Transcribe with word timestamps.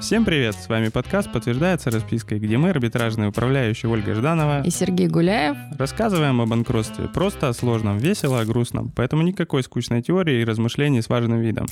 Всем 0.00 0.24
привет! 0.24 0.54
С 0.54 0.68
вами 0.68 0.90
подкаст 0.90 1.32
«Подтверждается 1.32 1.90
распиской», 1.90 2.38
где 2.38 2.56
мы, 2.56 2.70
арбитражные 2.70 3.30
управляющие 3.30 3.90
Ольга 3.90 4.14
Жданова 4.14 4.62
и 4.64 4.70
Сергей 4.70 5.08
Гуляев, 5.08 5.56
рассказываем 5.76 6.40
о 6.40 6.46
банкротстве 6.46 7.08
просто 7.08 7.48
о 7.48 7.52
сложном, 7.52 7.98
весело, 7.98 8.40
о 8.40 8.44
грустном, 8.44 8.92
поэтому 8.94 9.22
никакой 9.22 9.64
скучной 9.64 10.00
теории 10.00 10.40
и 10.40 10.44
размышлений 10.44 11.02
с 11.02 11.08
важным 11.08 11.40
видом. 11.40 11.66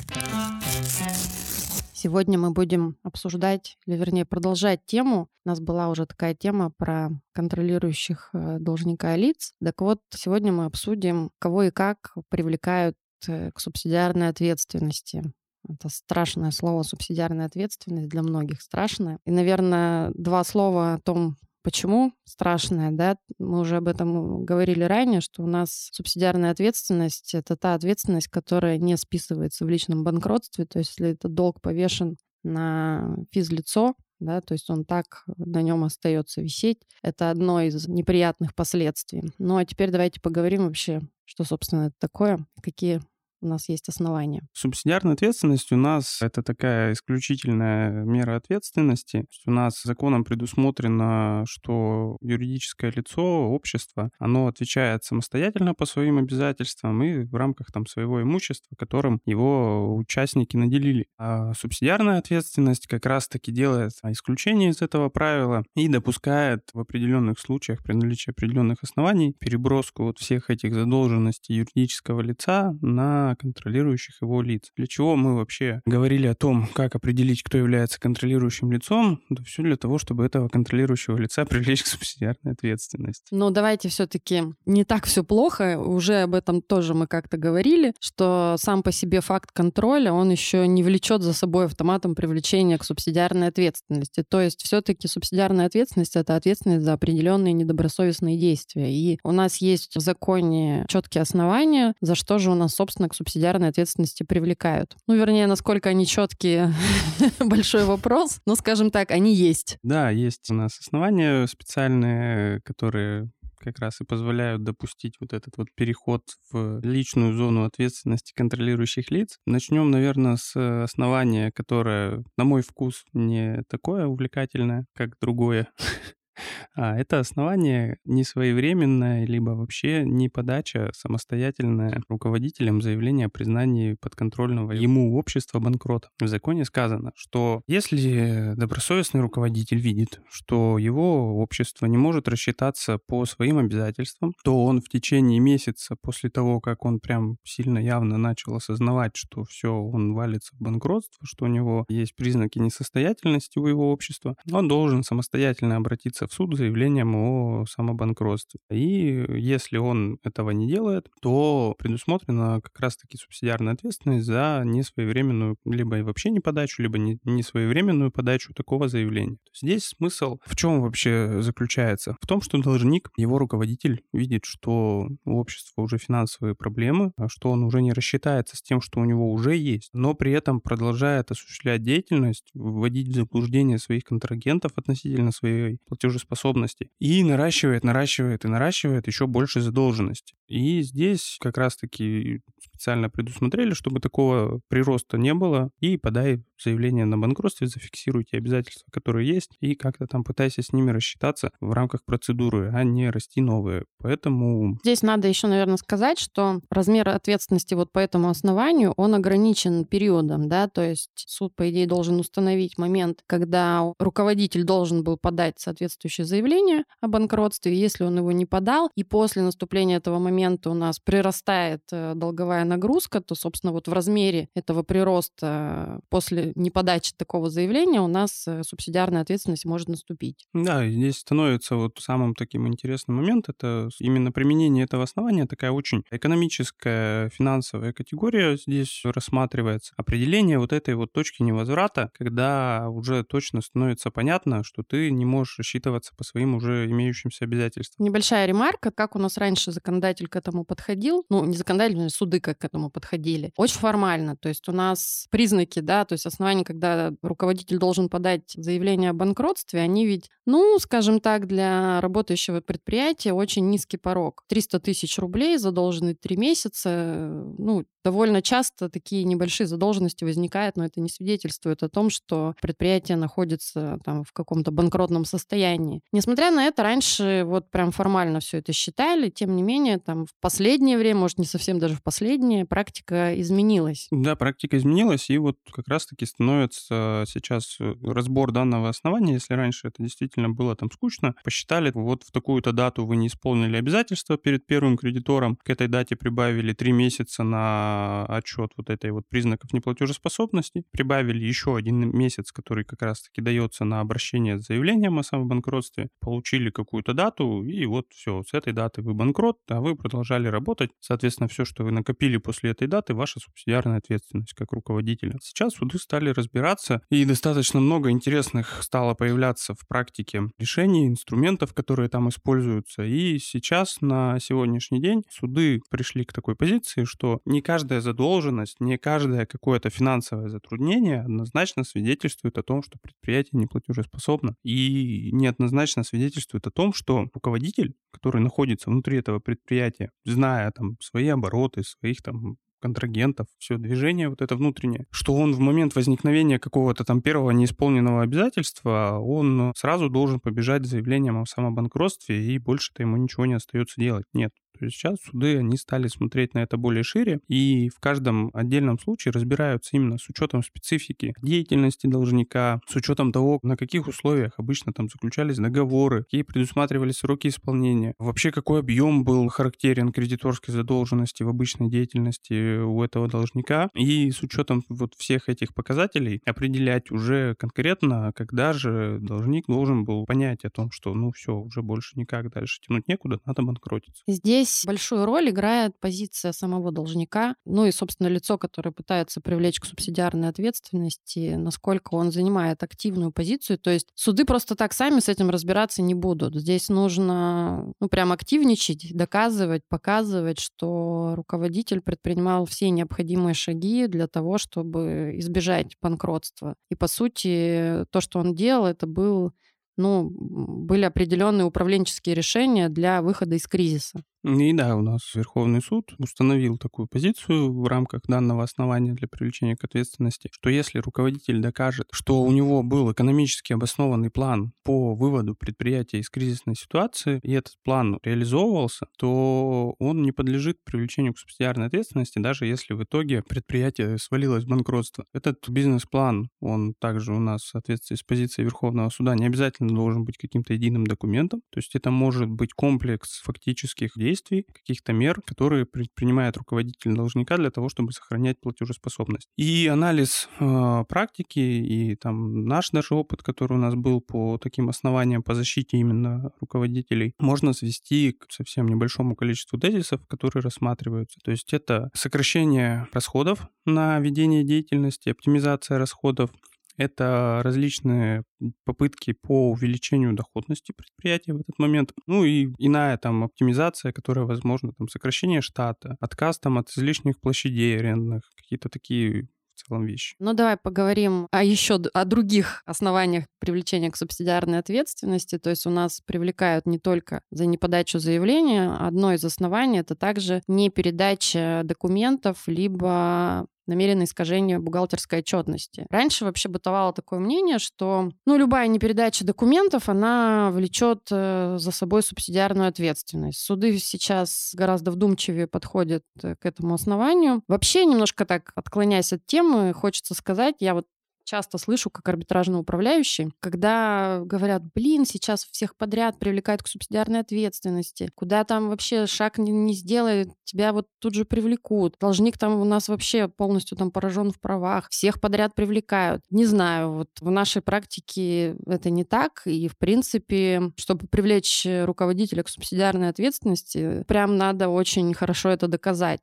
Сегодня 1.92 2.36
мы 2.36 2.50
будем 2.50 2.96
обсуждать, 3.04 3.78
или 3.86 3.96
вернее 3.96 4.24
продолжать 4.24 4.80
тему. 4.86 5.28
У 5.44 5.48
нас 5.48 5.60
была 5.60 5.88
уже 5.88 6.04
такая 6.04 6.34
тема 6.34 6.72
про 6.76 7.10
контролирующих 7.32 8.30
э, 8.32 8.58
должника 8.58 9.14
лиц. 9.16 9.52
Так 9.64 9.80
вот, 9.80 10.00
сегодня 10.10 10.52
мы 10.52 10.64
обсудим, 10.64 11.30
кого 11.38 11.64
и 11.64 11.70
как 11.70 12.12
привлекают 12.28 12.96
э, 13.28 13.50
к 13.52 13.60
субсидиарной 13.60 14.28
ответственности. 14.28 15.32
Это 15.68 15.88
страшное 15.88 16.50
слово 16.50 16.82
субсидиарная 16.82 17.46
ответственность 17.46 18.08
для 18.08 18.22
многих 18.22 18.62
страшное. 18.62 19.18
И, 19.24 19.30
наверное, 19.30 20.10
два 20.14 20.44
слова 20.44 20.94
о 20.94 20.98
том, 20.98 21.36
Почему 21.66 22.12
страшное, 22.22 22.92
да? 22.92 23.16
Мы 23.40 23.58
уже 23.58 23.78
об 23.78 23.88
этом 23.88 24.44
говорили 24.44 24.84
ранее, 24.84 25.20
что 25.20 25.42
у 25.42 25.48
нас 25.48 25.88
субсидиарная 25.90 26.52
ответственность— 26.52 27.34
это 27.34 27.56
та 27.56 27.74
ответственность, 27.74 28.28
которая 28.28 28.78
не 28.78 28.96
списывается 28.96 29.64
в 29.64 29.68
личном 29.68 30.04
банкротстве. 30.04 30.64
То 30.64 30.78
есть 30.78 30.90
если 30.90 31.14
этот 31.14 31.34
долг 31.34 31.60
повешен 31.60 32.18
на 32.44 33.16
физлицо, 33.32 33.96
да, 34.20 34.40
то 34.42 34.52
есть 34.52 34.70
он 34.70 34.84
так 34.84 35.24
на 35.38 35.60
нем 35.60 35.82
остается 35.82 36.40
висеть. 36.40 36.82
Это 37.02 37.30
одно 37.30 37.60
из 37.60 37.88
неприятных 37.88 38.54
последствий. 38.54 39.24
Ну 39.38 39.56
а 39.56 39.64
теперь 39.64 39.90
давайте 39.90 40.20
поговорим 40.20 40.66
вообще, 40.66 41.02
что, 41.24 41.42
собственно, 41.42 41.86
это 41.86 41.96
такое, 41.98 42.46
какие 42.62 43.00
у 43.40 43.48
нас 43.48 43.68
есть 43.68 43.88
основания. 43.88 44.42
Субсидиарная 44.52 45.14
ответственность 45.14 45.72
у 45.72 45.76
нас 45.76 46.20
это 46.22 46.42
такая 46.42 46.92
исключительная 46.92 48.04
мера 48.04 48.36
ответственности. 48.36 49.26
У 49.46 49.50
нас 49.50 49.82
законом 49.82 50.24
предусмотрено, 50.24 51.44
что 51.46 52.16
юридическое 52.20 52.92
лицо, 52.94 53.22
общество, 53.22 54.10
оно 54.18 54.48
отвечает 54.48 55.04
самостоятельно 55.04 55.74
по 55.74 55.86
своим 55.86 56.18
обязательствам 56.18 57.02
и 57.02 57.24
в 57.24 57.34
рамках 57.34 57.72
там 57.72 57.86
своего 57.86 58.22
имущества, 58.22 58.74
которым 58.76 59.20
его 59.24 59.96
участники 59.96 60.56
наделили. 60.56 61.06
А 61.18 61.52
субсидиарная 61.54 62.18
ответственность 62.18 62.86
как 62.86 63.06
раз-таки 63.06 63.52
делает 63.52 63.92
исключение 64.04 64.70
из 64.70 64.82
этого 64.82 65.08
правила 65.08 65.64
и 65.74 65.88
допускает 65.88 66.62
в 66.72 66.80
определенных 66.80 67.38
случаях 67.38 67.82
при 67.82 67.92
наличии 67.92 68.30
определенных 68.30 68.78
оснований 68.82 69.34
переброску 69.38 70.04
вот 70.04 70.18
всех 70.18 70.50
этих 70.50 70.74
задолженностей 70.74 71.56
юридического 71.56 72.20
лица 72.20 72.76
на 72.80 73.25
контролирующих 73.34 74.22
его 74.22 74.42
лиц. 74.42 74.70
Для 74.76 74.86
чего 74.86 75.16
мы 75.16 75.36
вообще 75.36 75.80
говорили 75.86 76.26
о 76.26 76.34
том, 76.34 76.68
как 76.72 76.94
определить, 76.94 77.42
кто 77.42 77.58
является 77.58 77.98
контролирующим 77.98 78.70
лицом? 78.72 79.20
Да 79.30 79.42
все 79.42 79.62
для 79.62 79.76
того, 79.76 79.98
чтобы 79.98 80.24
этого 80.24 80.48
контролирующего 80.48 81.16
лица 81.16 81.44
привлечь 81.44 81.82
к 81.82 81.86
субсидиарной 81.86 82.52
ответственности. 82.52 83.26
Но 83.32 83.50
давайте 83.50 83.88
все-таки 83.88 84.44
не 84.66 84.84
так 84.84 85.06
все 85.06 85.24
плохо. 85.24 85.78
Уже 85.78 86.22
об 86.22 86.34
этом 86.34 86.62
тоже 86.62 86.94
мы 86.94 87.06
как-то 87.06 87.36
говорили, 87.36 87.92
что 88.00 88.56
сам 88.58 88.82
по 88.82 88.92
себе 88.92 89.20
факт 89.20 89.50
контроля, 89.52 90.12
он 90.12 90.30
еще 90.30 90.66
не 90.66 90.82
влечет 90.82 91.22
за 91.22 91.32
собой 91.32 91.66
автоматом 91.66 92.14
привлечения 92.14 92.78
к 92.78 92.84
субсидиарной 92.84 93.48
ответственности. 93.48 94.24
То 94.28 94.40
есть 94.40 94.62
все-таки 94.62 95.08
субсидиарная 95.08 95.66
ответственность— 95.66 96.16
это 96.16 96.36
ответственность 96.36 96.84
за 96.84 96.92
определенные 96.92 97.52
недобросовестные 97.52 98.38
действия. 98.38 98.92
И 98.92 99.18
у 99.24 99.32
нас 99.32 99.58
есть 99.58 99.96
в 99.96 100.00
законе 100.00 100.84
четкие 100.88 101.22
основания, 101.22 101.94
за 102.00 102.14
что 102.14 102.38
же 102.38 102.50
у 102.50 102.54
нас, 102.54 102.74
собственно, 102.74 103.08
к 103.08 103.14
субсидиарной 103.16 103.68
ответственности 103.68 104.22
привлекают. 104.22 104.96
Ну, 105.06 105.16
вернее, 105.16 105.46
насколько 105.46 105.88
они 105.88 106.06
четкие, 106.06 106.72
большой 107.40 107.84
вопрос. 107.84 108.40
Но, 108.46 108.54
скажем 108.56 108.90
так, 108.90 109.10
они 109.10 109.34
есть. 109.34 109.78
Да, 109.82 110.10
есть 110.10 110.50
у 110.50 110.54
нас 110.54 110.78
основания 110.78 111.46
специальные, 111.46 112.60
которые 112.62 113.30
как 113.58 113.78
раз 113.80 114.00
и 114.00 114.04
позволяют 114.04 114.62
допустить 114.62 115.14
вот 115.20 115.32
этот 115.32 115.56
вот 115.56 115.68
переход 115.74 116.22
в 116.52 116.80
личную 116.84 117.34
зону 117.34 117.64
ответственности 117.64 118.32
контролирующих 118.34 119.10
лиц. 119.10 119.38
Начнем, 119.46 119.90
наверное, 119.90 120.36
с 120.36 120.54
основания, 120.84 121.50
которое, 121.52 122.22
на 122.36 122.44
мой 122.44 122.62
вкус, 122.62 123.04
не 123.12 123.62
такое 123.68 124.06
увлекательное, 124.06 124.86
как 124.94 125.18
другое. 125.20 125.68
А 126.74 126.98
это 126.98 127.20
основание 127.20 127.98
несвоевременное, 128.04 129.26
либо 129.26 129.50
вообще 129.50 130.04
не 130.04 130.28
подача 130.28 130.90
самостоятельная 130.94 132.02
руководителем 132.08 132.82
заявления 132.82 133.26
о 133.26 133.30
признании 133.30 133.94
подконтрольного 133.94 134.72
ему 134.72 135.16
общества 135.16 135.58
банкрота. 135.58 136.08
В 136.20 136.26
законе 136.26 136.64
сказано, 136.64 137.12
что 137.14 137.62
если 137.66 138.52
добросовестный 138.56 139.20
руководитель 139.20 139.78
видит, 139.78 140.20
что 140.28 140.78
его 140.78 141.40
общество 141.40 141.86
не 141.86 141.96
может 141.96 142.28
рассчитаться 142.28 142.98
по 143.06 143.24
своим 143.24 143.58
обязательствам, 143.58 144.32
то 144.44 144.64
он 144.64 144.80
в 144.80 144.88
течение 144.88 145.40
месяца 145.40 145.96
после 146.00 146.30
того, 146.30 146.60
как 146.60 146.84
он 146.84 147.00
прям 147.00 147.36
сильно 147.44 147.78
явно 147.78 148.18
начал 148.18 148.56
осознавать, 148.56 149.16
что 149.16 149.44
все, 149.44 149.72
он 149.72 150.14
валится 150.14 150.54
в 150.56 150.62
банкротство, 150.62 151.18
что 151.24 151.46
у 151.46 151.48
него 151.48 151.84
есть 151.88 152.14
признаки 152.16 152.58
несостоятельности 152.58 153.58
у 153.58 153.66
его 153.66 153.92
общества, 153.92 154.36
он 154.50 154.68
должен 154.68 155.02
самостоятельно 155.02 155.76
обратиться 155.76 156.25
в 156.26 156.32
суд 156.32 156.56
заявлением 156.56 157.14
о 157.14 157.64
самобанкротстве. 157.66 158.60
И 158.70 159.24
если 159.28 159.78
он 159.78 160.18
этого 160.22 160.50
не 160.50 160.68
делает, 160.68 161.08
то 161.20 161.74
предусмотрена 161.78 162.60
как 162.62 162.78
раз-таки 162.78 163.16
субсидиарная 163.16 163.74
ответственность 163.74 164.26
за 164.26 164.62
несвоевременную 164.64 165.56
либо 165.64 165.96
вообще 166.02 166.30
не 166.30 166.40
подачу, 166.40 166.82
либо 166.82 166.98
не, 166.98 167.18
несвоевременную 167.24 168.10
подачу 168.10 168.52
такого 168.54 168.88
заявления. 168.88 169.38
Здесь 169.54 169.86
смысл 169.86 170.38
в 170.44 170.56
чем 170.56 170.82
вообще 170.82 171.40
заключается? 171.42 172.16
В 172.20 172.26
том, 172.26 172.40
что 172.40 172.58
должник, 172.58 173.10
его 173.16 173.38
руководитель 173.38 174.02
видит, 174.12 174.44
что 174.44 175.08
у 175.24 175.38
общества 175.38 175.82
уже 175.82 175.98
финансовые 175.98 176.54
проблемы, 176.54 177.12
а 177.16 177.28
что 177.28 177.50
он 177.50 177.64
уже 177.64 177.82
не 177.82 177.92
рассчитается 177.92 178.56
с 178.56 178.62
тем, 178.62 178.80
что 178.80 179.00
у 179.00 179.04
него 179.04 179.32
уже 179.32 179.56
есть, 179.56 179.90
но 179.92 180.14
при 180.14 180.32
этом 180.32 180.60
продолжает 180.60 181.30
осуществлять 181.30 181.82
деятельность, 181.82 182.50
вводить 182.54 183.08
в 183.08 183.14
заблуждение 183.14 183.78
своих 183.78 184.04
контрагентов 184.04 184.72
относительно 184.76 185.32
своей 185.32 185.78
платежеспособности 185.86 186.15
платежеспособности 186.16 186.90
и 186.98 187.22
наращивает, 187.22 187.84
наращивает 187.84 188.44
и 188.44 188.48
наращивает 188.48 189.06
еще 189.06 189.26
больше 189.26 189.60
задолженности. 189.60 190.34
И 190.48 190.82
здесь 190.82 191.36
как 191.40 191.58
раз-таки 191.58 192.40
специально 192.86 193.10
предусмотрели, 193.10 193.74
чтобы 193.74 193.98
такого 193.98 194.60
прироста 194.68 195.18
не 195.18 195.34
было, 195.34 195.70
и 195.80 195.96
подай 195.96 196.44
заявление 196.62 197.04
на 197.04 197.18
банкротстве, 197.18 197.66
зафиксируйте 197.66 198.36
обязательства, 198.38 198.90
которые 198.90 199.28
есть, 199.28 199.56
и 199.60 199.74
как-то 199.74 200.06
там 200.06 200.24
пытайся 200.24 200.62
с 200.62 200.72
ними 200.72 200.92
рассчитаться 200.92 201.50
в 201.60 201.72
рамках 201.72 202.04
процедуры, 202.04 202.70
а 202.72 202.84
не 202.84 203.10
расти 203.10 203.40
новые. 203.40 203.84
Поэтому... 203.98 204.78
Здесь 204.82 205.02
надо 205.02 205.28
еще, 205.28 205.48
наверное, 205.48 205.76
сказать, 205.76 206.18
что 206.18 206.60
размер 206.70 207.08
ответственности 207.08 207.74
вот 207.74 207.92
по 207.92 207.98
этому 207.98 208.30
основанию, 208.30 208.94
он 208.96 209.14
ограничен 209.14 209.84
периодом, 209.84 210.48
да, 210.48 210.68
то 210.68 210.82
есть 210.82 211.10
суд, 211.14 211.54
по 211.56 211.68
идее, 211.68 211.86
должен 211.86 212.20
установить 212.20 212.78
момент, 212.78 213.22
когда 213.26 213.92
руководитель 213.98 214.64
должен 214.64 215.02
был 215.02 215.18
подать 215.18 215.58
соответствующее 215.58 216.24
заявление 216.24 216.84
о 217.00 217.08
банкротстве, 217.08 217.74
если 217.74 218.04
он 218.04 218.16
его 218.18 218.32
не 218.32 218.46
подал, 218.46 218.90
и 218.94 219.02
после 219.02 219.42
наступления 219.42 219.96
этого 219.96 220.18
момента 220.18 220.70
у 220.70 220.74
нас 220.74 221.00
прирастает 221.00 221.80
э, 221.92 222.12
долговая 222.14 222.64
нагрузка, 222.64 222.75
то, 223.20 223.34
собственно, 223.34 223.72
вот 223.72 223.88
в 223.88 223.92
размере 223.92 224.48
этого 224.54 224.82
прироста 224.82 226.00
после 226.08 226.52
неподачи 226.54 227.12
такого 227.16 227.50
заявления 227.50 228.00
у 228.00 228.06
нас 228.06 228.46
э, 228.46 228.62
субсидиарная 228.62 229.22
ответственность 229.22 229.64
может 229.64 229.88
наступить. 229.88 230.46
Да, 230.52 230.88
здесь 230.88 231.18
становится 231.18 231.76
вот 231.76 231.98
самым 231.98 232.34
таким 232.34 232.66
интересным 232.66 233.18
момент, 233.18 233.48
это 233.48 233.88
именно 233.98 234.32
применение 234.32 234.84
этого 234.84 235.04
основания, 235.04 235.46
такая 235.46 235.70
очень 235.70 236.02
экономическая, 236.10 237.30
финансовая 237.30 237.92
категория 237.92 238.56
здесь 238.56 239.02
рассматривается. 239.04 239.92
Определение 239.96 240.58
вот 240.58 240.72
этой 240.72 240.94
вот 240.94 241.12
точки 241.12 241.42
невозврата, 241.42 242.10
когда 242.14 242.88
уже 242.88 243.24
точно 243.24 243.60
становится 243.60 244.10
понятно, 244.10 244.62
что 244.62 244.82
ты 244.82 245.10
не 245.10 245.24
можешь 245.24 245.58
рассчитываться 245.58 246.14
по 246.16 246.24
своим 246.24 246.54
уже 246.54 246.86
имеющимся 246.90 247.44
обязательствам. 247.44 248.04
Небольшая 248.04 248.46
ремарка, 248.46 248.90
как 248.90 249.16
у 249.16 249.18
нас 249.18 249.36
раньше 249.38 249.72
законодатель 249.72 250.28
к 250.28 250.36
этому 250.36 250.64
подходил, 250.64 251.24
ну, 251.28 251.44
не 251.44 251.56
законодатель, 251.56 252.04
а 252.04 252.08
суды 252.08 252.40
как 252.40 252.55
к 252.56 252.64
этому 252.64 252.90
подходили. 252.90 253.52
Очень 253.56 253.78
формально, 253.78 254.36
то 254.36 254.48
есть 254.48 254.68
у 254.68 254.72
нас 254.72 255.26
признаки, 255.30 255.80
да, 255.80 256.04
то 256.04 256.14
есть 256.14 256.26
основания, 256.26 256.64
когда 256.64 257.12
руководитель 257.22 257.78
должен 257.78 258.08
подать 258.08 258.52
заявление 258.56 259.10
о 259.10 259.14
банкротстве, 259.14 259.80
они 259.80 260.06
ведь, 260.06 260.30
ну, 260.46 260.78
скажем 260.78 261.20
так, 261.20 261.46
для 261.46 262.00
работающего 262.00 262.60
предприятия 262.60 263.32
очень 263.32 263.68
низкий 263.70 263.96
порог. 263.96 264.44
300 264.48 264.80
тысяч 264.80 265.18
рублей 265.18 265.58
задолженный 265.58 266.14
три 266.14 266.36
месяца, 266.36 267.44
ну, 267.58 267.84
довольно 268.06 268.40
часто 268.40 268.88
такие 268.88 269.24
небольшие 269.24 269.66
задолженности 269.66 270.22
возникают, 270.22 270.76
но 270.76 270.84
это 270.84 271.00
не 271.00 271.08
свидетельствует 271.08 271.82
о 271.82 271.88
том, 271.88 272.08
что 272.08 272.54
предприятие 272.62 273.16
находится 273.16 273.98
там 274.04 274.22
в 274.22 274.32
каком-то 274.32 274.70
банкротном 274.70 275.24
состоянии. 275.24 276.02
Несмотря 276.12 276.52
на 276.52 276.66
это, 276.66 276.84
раньше 276.84 277.42
вот 277.44 277.68
прям 277.72 277.90
формально 277.90 278.38
все 278.38 278.58
это 278.58 278.72
считали, 278.72 279.28
тем 279.28 279.56
не 279.56 279.62
менее, 279.64 279.98
там 279.98 280.26
в 280.26 280.34
последнее 280.40 280.98
время, 280.98 281.18
может, 281.18 281.38
не 281.38 281.46
совсем 281.46 281.80
даже 281.80 281.96
в 281.96 282.02
последнее, 282.04 282.64
практика 282.64 283.40
изменилась. 283.40 284.06
Да, 284.12 284.36
практика 284.36 284.76
изменилась, 284.78 285.28
и 285.28 285.38
вот 285.38 285.56
как 285.72 285.88
раз-таки 285.88 286.26
становится 286.26 287.24
сейчас 287.26 287.76
э, 287.80 287.92
разбор 288.04 288.52
данного 288.52 288.88
основания, 288.88 289.32
если 289.32 289.54
раньше 289.54 289.88
это 289.88 290.00
действительно 290.00 290.48
было 290.48 290.76
там 290.76 290.92
скучно, 290.92 291.34
посчитали, 291.42 291.90
вот 291.92 292.22
в 292.22 292.30
такую-то 292.30 292.70
дату 292.70 293.04
вы 293.04 293.16
не 293.16 293.26
исполнили 293.26 293.76
обязательства 293.76 294.38
перед 294.38 294.64
первым 294.64 294.96
кредитором, 294.96 295.56
к 295.56 295.68
этой 295.70 295.88
дате 295.88 296.14
прибавили 296.14 296.72
три 296.72 296.92
месяца 296.92 297.42
на 297.42 297.95
отчет 298.28 298.72
вот 298.76 298.90
этой 298.90 299.10
вот 299.10 299.24
признаков 299.28 299.72
неплатежеспособности, 299.72 300.84
прибавили 300.90 301.44
еще 301.44 301.76
один 301.76 302.16
месяц, 302.16 302.52
который 302.52 302.84
как 302.84 303.02
раз-таки 303.02 303.40
дается 303.40 303.84
на 303.84 304.00
обращение 304.00 304.58
с 304.58 304.66
заявлением 304.66 305.18
о 305.18 305.22
самобанкротстве, 305.22 306.08
получили 306.20 306.70
какую-то 306.70 307.14
дату, 307.14 307.62
и 307.64 307.86
вот 307.86 308.06
все, 308.10 308.42
с 308.42 308.54
этой 308.54 308.72
даты 308.72 309.02
вы 309.02 309.14
банкрот, 309.14 309.58
а 309.68 309.80
вы 309.80 309.96
продолжали 309.96 310.48
работать. 310.48 310.90
Соответственно, 311.00 311.48
все, 311.48 311.64
что 311.64 311.84
вы 311.84 311.92
накопили 311.92 312.36
после 312.36 312.70
этой 312.70 312.88
даты, 312.88 313.14
ваша 313.14 313.40
субсидиарная 313.40 313.98
ответственность 313.98 314.54
как 314.54 314.72
руководителя. 314.72 315.38
Сейчас 315.42 315.74
суды 315.74 315.98
стали 315.98 316.30
разбираться, 316.30 317.02
и 317.10 317.24
достаточно 317.24 317.80
много 317.80 318.10
интересных 318.10 318.82
стало 318.82 319.14
появляться 319.14 319.74
в 319.74 319.86
практике 319.86 320.42
решений, 320.58 321.06
инструментов, 321.06 321.74
которые 321.74 322.08
там 322.08 322.28
используются. 322.28 323.04
И 323.04 323.38
сейчас, 323.38 324.00
на 324.00 324.38
сегодняшний 324.40 325.00
день, 325.00 325.22
суды 325.30 325.80
пришли 325.90 326.24
к 326.24 326.32
такой 326.32 326.56
позиции, 326.56 327.04
что 327.04 327.40
не 327.44 327.62
каждая 327.86 328.00
задолженность, 328.00 328.80
не 328.80 328.98
каждое 328.98 329.46
какое-то 329.46 329.90
финансовое 329.90 330.48
затруднение 330.48 331.20
однозначно 331.20 331.84
свидетельствует 331.84 332.58
о 332.58 332.64
том, 332.64 332.82
что 332.82 332.98
предприятие 333.00 333.60
неплатежеспособно. 333.60 334.56
И 334.64 335.30
неоднозначно 335.32 336.02
свидетельствует 336.02 336.66
о 336.66 336.72
том, 336.72 336.92
что 336.92 337.28
руководитель, 337.32 337.94
который 338.10 338.42
находится 338.42 338.90
внутри 338.90 339.18
этого 339.18 339.38
предприятия, 339.38 340.10
зная 340.24 340.72
там 340.72 340.96
свои 341.00 341.28
обороты, 341.28 341.84
своих 341.84 342.22
там 342.22 342.56
контрагентов, 342.80 343.46
все 343.58 343.78
движение 343.78 344.28
вот 344.28 344.42
это 344.42 344.56
внутреннее, 344.56 345.06
что 345.10 345.34
он 345.34 345.54
в 345.54 345.60
момент 345.60 345.94
возникновения 345.94 346.58
какого-то 346.58 347.04
там 347.04 347.22
первого 347.22 347.52
неисполненного 347.52 348.22
обязательства, 348.22 349.18
он 349.20 349.72
сразу 349.76 350.10
должен 350.10 350.40
побежать 350.40 350.84
с 350.84 350.90
заявлением 350.90 351.38
о 351.38 351.46
самобанкротстве, 351.46 352.42
и 352.52 352.58
больше-то 352.58 353.02
ему 353.02 353.16
ничего 353.16 353.46
не 353.46 353.54
остается 353.54 354.00
делать. 354.00 354.26
Нет, 354.34 354.50
то 354.76 354.84
есть 354.84 354.96
сейчас 354.96 355.18
суды, 355.20 355.58
они 355.58 355.76
стали 355.76 356.08
смотреть 356.08 356.54
на 356.54 356.60
это 356.60 356.76
более 356.76 357.02
шире, 357.02 357.40
и 357.48 357.88
в 357.88 358.00
каждом 358.00 358.50
отдельном 358.54 358.98
случае 358.98 359.32
разбираются 359.32 359.90
именно 359.96 360.18
с 360.18 360.28
учетом 360.28 360.62
специфики 360.62 361.34
деятельности 361.42 362.06
должника, 362.06 362.80
с 362.86 362.96
учетом 362.96 363.32
того, 363.32 363.58
на 363.62 363.76
каких 363.76 364.08
условиях 364.08 364.52
обычно 364.56 364.92
там 364.92 365.08
заключались 365.08 365.56
договоры, 365.56 366.24
какие 366.24 366.42
предусматривались 366.42 367.18
сроки 367.18 367.48
исполнения, 367.48 368.14
вообще 368.18 368.50
какой 368.50 368.80
объем 368.80 369.24
был 369.24 369.48
характерен 369.48 370.12
кредиторской 370.12 370.72
задолженности 370.72 371.42
в 371.42 371.48
обычной 371.48 371.90
деятельности 371.90 372.78
у 372.80 373.02
этого 373.02 373.28
должника, 373.28 373.88
и 373.94 374.30
с 374.30 374.42
учетом 374.42 374.82
вот 374.88 375.14
всех 375.14 375.48
этих 375.48 375.74
показателей 375.74 376.40
определять 376.44 377.10
уже 377.10 377.54
конкретно, 377.56 378.32
когда 378.34 378.72
же 378.72 379.18
должник 379.20 379.66
должен 379.66 380.04
был 380.04 380.24
понять 380.26 380.64
о 380.64 380.70
том, 380.70 380.90
что 380.90 381.14
ну 381.14 381.32
все, 381.32 381.54
уже 381.54 381.82
больше 381.82 382.18
никак 382.18 382.52
дальше 382.52 382.80
тянуть 382.86 383.08
некуда, 383.08 383.40
надо 383.44 383.62
банкротиться. 383.62 384.22
Здесь 384.26 384.65
Здесь 384.66 384.84
большую 384.84 385.24
роль 385.24 385.50
играет 385.50 385.98
позиция 386.00 386.52
самого 386.52 386.90
должника, 386.90 387.54
ну 387.64 387.86
и, 387.86 387.92
собственно, 387.92 388.28
лицо, 388.28 388.58
которое 388.58 388.90
пытается 388.90 389.40
привлечь 389.40 389.80
к 389.80 389.86
субсидиарной 389.86 390.48
ответственности, 390.48 391.54
насколько 391.56 392.14
он 392.14 392.32
занимает 392.32 392.82
активную 392.82 393.32
позицию. 393.32 393.78
То 393.78 393.90
есть 393.90 394.08
суды 394.14 394.44
просто 394.44 394.74
так 394.74 394.92
сами 394.92 395.20
с 395.20 395.28
этим 395.28 395.50
разбираться 395.50 396.02
не 396.02 396.14
будут. 396.14 396.56
Здесь 396.56 396.88
нужно 396.88 397.92
ну, 398.00 398.08
прям 398.08 398.32
активничать, 398.32 399.12
доказывать, 399.14 399.82
показывать, 399.88 400.58
что 400.58 401.34
руководитель 401.36 402.00
предпринимал 402.00 402.66
все 402.66 402.90
необходимые 402.90 403.54
шаги 403.54 404.06
для 404.06 404.26
того, 404.26 404.58
чтобы 404.58 405.34
избежать 405.36 405.96
банкротства. 406.02 406.74
И, 406.90 406.94
по 406.94 407.06
сути, 407.06 408.04
то, 408.10 408.20
что 408.20 408.40
он 408.40 408.54
делал, 408.54 408.86
это 408.86 409.06
был 409.06 409.52
ну, 409.96 410.30
были 410.30 411.04
определенные 411.04 411.64
управленческие 411.64 412.34
решения 412.34 412.88
для 412.88 413.22
выхода 413.22 413.56
из 413.56 413.66
кризиса. 413.66 414.22
И 414.44 414.72
да, 414.72 414.94
у 414.94 415.02
нас 415.02 415.34
Верховный 415.34 415.82
суд 415.82 416.14
установил 416.18 416.78
такую 416.78 417.08
позицию 417.08 417.72
в 417.72 417.84
рамках 417.88 418.22
данного 418.28 418.62
основания 418.62 419.12
для 419.12 419.26
привлечения 419.26 419.74
к 419.76 419.82
ответственности, 419.82 420.48
что 420.52 420.70
если 420.70 421.00
руководитель 421.00 421.60
докажет, 421.60 422.06
что 422.12 422.42
у 422.42 422.52
него 422.52 422.84
был 422.84 423.10
экономически 423.10 423.72
обоснованный 423.72 424.30
план 424.30 424.72
по 424.84 425.16
выводу 425.16 425.56
предприятия 425.56 426.20
из 426.20 426.30
кризисной 426.30 426.76
ситуации, 426.76 427.40
и 427.42 427.50
этот 427.52 427.74
план 427.82 428.20
реализовывался, 428.22 429.06
то 429.18 429.96
он 429.98 430.22
не 430.22 430.30
подлежит 430.30 430.76
привлечению 430.84 431.34
к 431.34 431.38
субсидиарной 431.40 431.86
ответственности, 431.86 432.38
даже 432.38 432.66
если 432.66 432.94
в 432.94 433.02
итоге 433.02 433.42
предприятие 433.42 434.16
свалилось 434.16 434.62
в 434.62 434.68
банкротство. 434.68 435.24
Этот 435.32 435.68
бизнес-план, 435.68 436.50
он 436.60 436.94
также 437.00 437.34
у 437.34 437.40
нас 437.40 437.62
в 437.62 437.68
соответствии 437.68 438.14
с 438.14 438.22
позицией 438.22 438.66
Верховного 438.66 439.08
суда 439.08 439.34
не 439.34 439.46
обязательно 439.46 439.92
должен 439.92 440.24
быть 440.24 440.38
каким-то 440.38 440.72
единым 440.72 441.04
документом, 441.04 441.62
то 441.70 441.78
есть 441.78 441.96
это 441.96 442.12
может 442.12 442.48
быть 442.48 442.72
комплекс 442.74 443.40
фактических 443.42 444.12
действий, 444.14 444.35
действий, 444.36 444.66
каких-то 444.72 445.12
мер, 445.12 445.40
которые 445.42 445.86
предпринимает 445.86 446.56
руководитель 446.56 447.14
должника 447.14 447.56
для 447.56 447.70
того, 447.70 447.88
чтобы 447.88 448.12
сохранять 448.12 448.60
платежеспособность. 448.60 449.48
И 449.56 449.86
анализ 449.86 450.48
э, 450.60 451.04
практики 451.08 451.58
и 451.58 452.16
там 452.16 452.64
наш 452.64 452.90
даже 452.90 453.14
опыт, 453.14 453.42
который 453.42 453.74
у 453.74 453.80
нас 453.80 453.94
был 453.94 454.20
по 454.20 454.58
таким 454.58 454.88
основаниям 454.88 455.42
по 455.42 455.54
защите 455.54 455.96
именно 455.96 456.50
руководителей, 456.60 457.32
можно 457.38 457.72
свести 457.72 458.32
к 458.32 458.46
совсем 458.50 458.88
небольшому 458.88 459.34
количеству 459.36 459.78
тезисов, 459.78 460.20
которые 460.28 460.62
рассматриваются. 460.62 461.38
То 461.42 461.50
есть 461.50 461.72
это 461.72 462.10
сокращение 462.14 463.08
расходов 463.12 463.68
на 463.84 464.18
ведение 464.20 464.64
деятельности, 464.64 465.30
оптимизация 465.30 465.98
расходов, 465.98 466.50
это 466.96 467.60
различные 467.62 468.44
попытки 468.84 469.32
по 469.32 469.70
увеличению 469.70 470.34
доходности 470.34 470.92
предприятия 470.92 471.52
в 471.52 471.60
этот 471.60 471.78
момент. 471.78 472.12
Ну 472.26 472.44
и 472.44 472.68
иная 472.78 473.16
там 473.18 473.44
оптимизация, 473.44 474.12
которая 474.12 474.44
возможно, 474.46 474.92
там 474.96 475.08
сокращение 475.08 475.60
штата, 475.60 476.16
отказ 476.20 476.58
там 476.58 476.78
от 476.78 476.88
излишних 476.90 477.40
площадей 477.40 477.98
арендных, 477.98 478.42
какие-то 478.56 478.88
такие 478.88 479.48
в 479.76 479.86
целом 479.86 480.06
вещи. 480.06 480.34
Ну, 480.38 480.54
давай 480.54 480.76
поговорим 480.76 481.48
о 481.50 481.62
еще 481.62 482.00
о 482.12 482.24
других 482.24 482.82
основаниях 482.86 483.44
привлечения 483.58 484.10
к 484.10 484.16
субсидиарной 484.16 484.78
ответственности. 484.78 485.58
То 485.58 485.70
есть 485.70 485.86
у 485.86 485.90
нас 485.90 486.20
привлекают 486.24 486.86
не 486.86 486.98
только 486.98 487.42
за 487.50 487.66
неподачу 487.66 488.18
заявления. 488.18 488.94
Одно 488.94 489.32
из 489.32 489.44
оснований— 489.44 489.98
это 490.00 490.14
также 490.14 490.62
не 490.66 490.90
передача 490.90 491.82
документов, 491.84 492.62
либо 492.66 493.66
намеренное 493.86 494.24
искажение 494.24 494.78
бухгалтерской 494.78 495.40
отчетности. 495.40 496.06
Раньше 496.10 496.44
вообще 496.44 496.68
бытовало 496.68 497.12
такое 497.12 497.38
мнение, 497.38 497.78
что 497.78 498.30
ну, 498.46 498.56
любая 498.56 498.88
непередача 498.88 499.44
документов, 499.44 500.08
она 500.08 500.70
влечет 500.72 501.28
э, 501.30 501.76
за 501.78 501.90
собой 501.90 502.22
субсидиарную 502.22 502.88
ответственность. 502.88 503.60
Суды 503.60 503.98
сейчас 503.98 504.72
гораздо 504.74 505.10
вдумчивее 505.10 505.66
подходят 505.66 506.24
э, 506.42 506.56
к 506.56 506.66
этому 506.66 506.94
основанию. 506.94 507.62
Вообще, 507.68 508.04
немножко 508.04 508.44
так 508.44 508.72
отклоняясь 508.74 509.32
от 509.32 509.46
темы, 509.46 509.92
хочется 509.92 510.34
сказать, 510.34 510.76
я 510.80 510.94
вот 510.94 511.06
часто 511.46 511.78
слышу, 511.78 512.10
как 512.10 512.28
арбитражный 512.28 512.80
управляющий, 512.80 513.52
когда 513.60 514.42
говорят, 514.44 514.82
блин, 514.94 515.24
сейчас 515.24 515.64
всех 515.64 515.96
подряд 515.96 516.38
привлекают 516.38 516.82
к 516.82 516.88
субсидиарной 516.88 517.40
ответственности, 517.40 518.30
куда 518.34 518.64
там 518.64 518.90
вообще 518.90 519.26
шаг 519.26 519.56
не, 519.56 519.70
не 519.70 519.94
сделает, 519.94 520.50
тебя 520.64 520.92
вот 520.92 521.06
тут 521.20 521.34
же 521.34 521.44
привлекут. 521.44 522.16
Должник 522.20 522.58
там 522.58 522.80
у 522.80 522.84
нас 522.84 523.08
вообще 523.08 523.48
полностью 523.48 523.96
там 523.96 524.10
поражен 524.10 524.50
в 524.50 524.60
правах, 524.60 525.08
всех 525.10 525.40
подряд 525.40 525.74
привлекают. 525.74 526.42
Не 526.50 526.66
знаю, 526.66 527.12
вот 527.12 527.30
в 527.40 527.50
нашей 527.50 527.80
практике 527.80 528.76
это 528.86 529.08
не 529.10 529.24
так, 529.24 529.62
и 529.64 529.88
в 529.88 529.96
принципе, 529.96 530.92
чтобы 530.96 531.28
привлечь 531.28 531.86
руководителя 531.86 532.64
к 532.64 532.68
субсидиарной 532.68 533.28
ответственности, 533.28 534.24
прям 534.26 534.56
надо 534.56 534.88
очень 534.88 535.32
хорошо 535.32 535.70
это 535.70 535.86
доказать. 535.86 536.40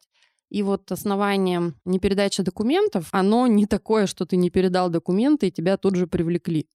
И 0.53 0.61
вот 0.61 0.91
основанием 0.91 1.73
непередачи 1.83 2.43
документов, 2.43 3.07
оно 3.11 3.47
не 3.47 3.65
такое, 3.65 4.05
что 4.05 4.27
ты 4.27 4.37
не 4.37 4.51
передал 4.51 4.91
документы, 4.91 5.47
и 5.47 5.51
тебя 5.51 5.77
тут 5.77 5.95
же 5.95 6.05
привлекли. 6.05 6.67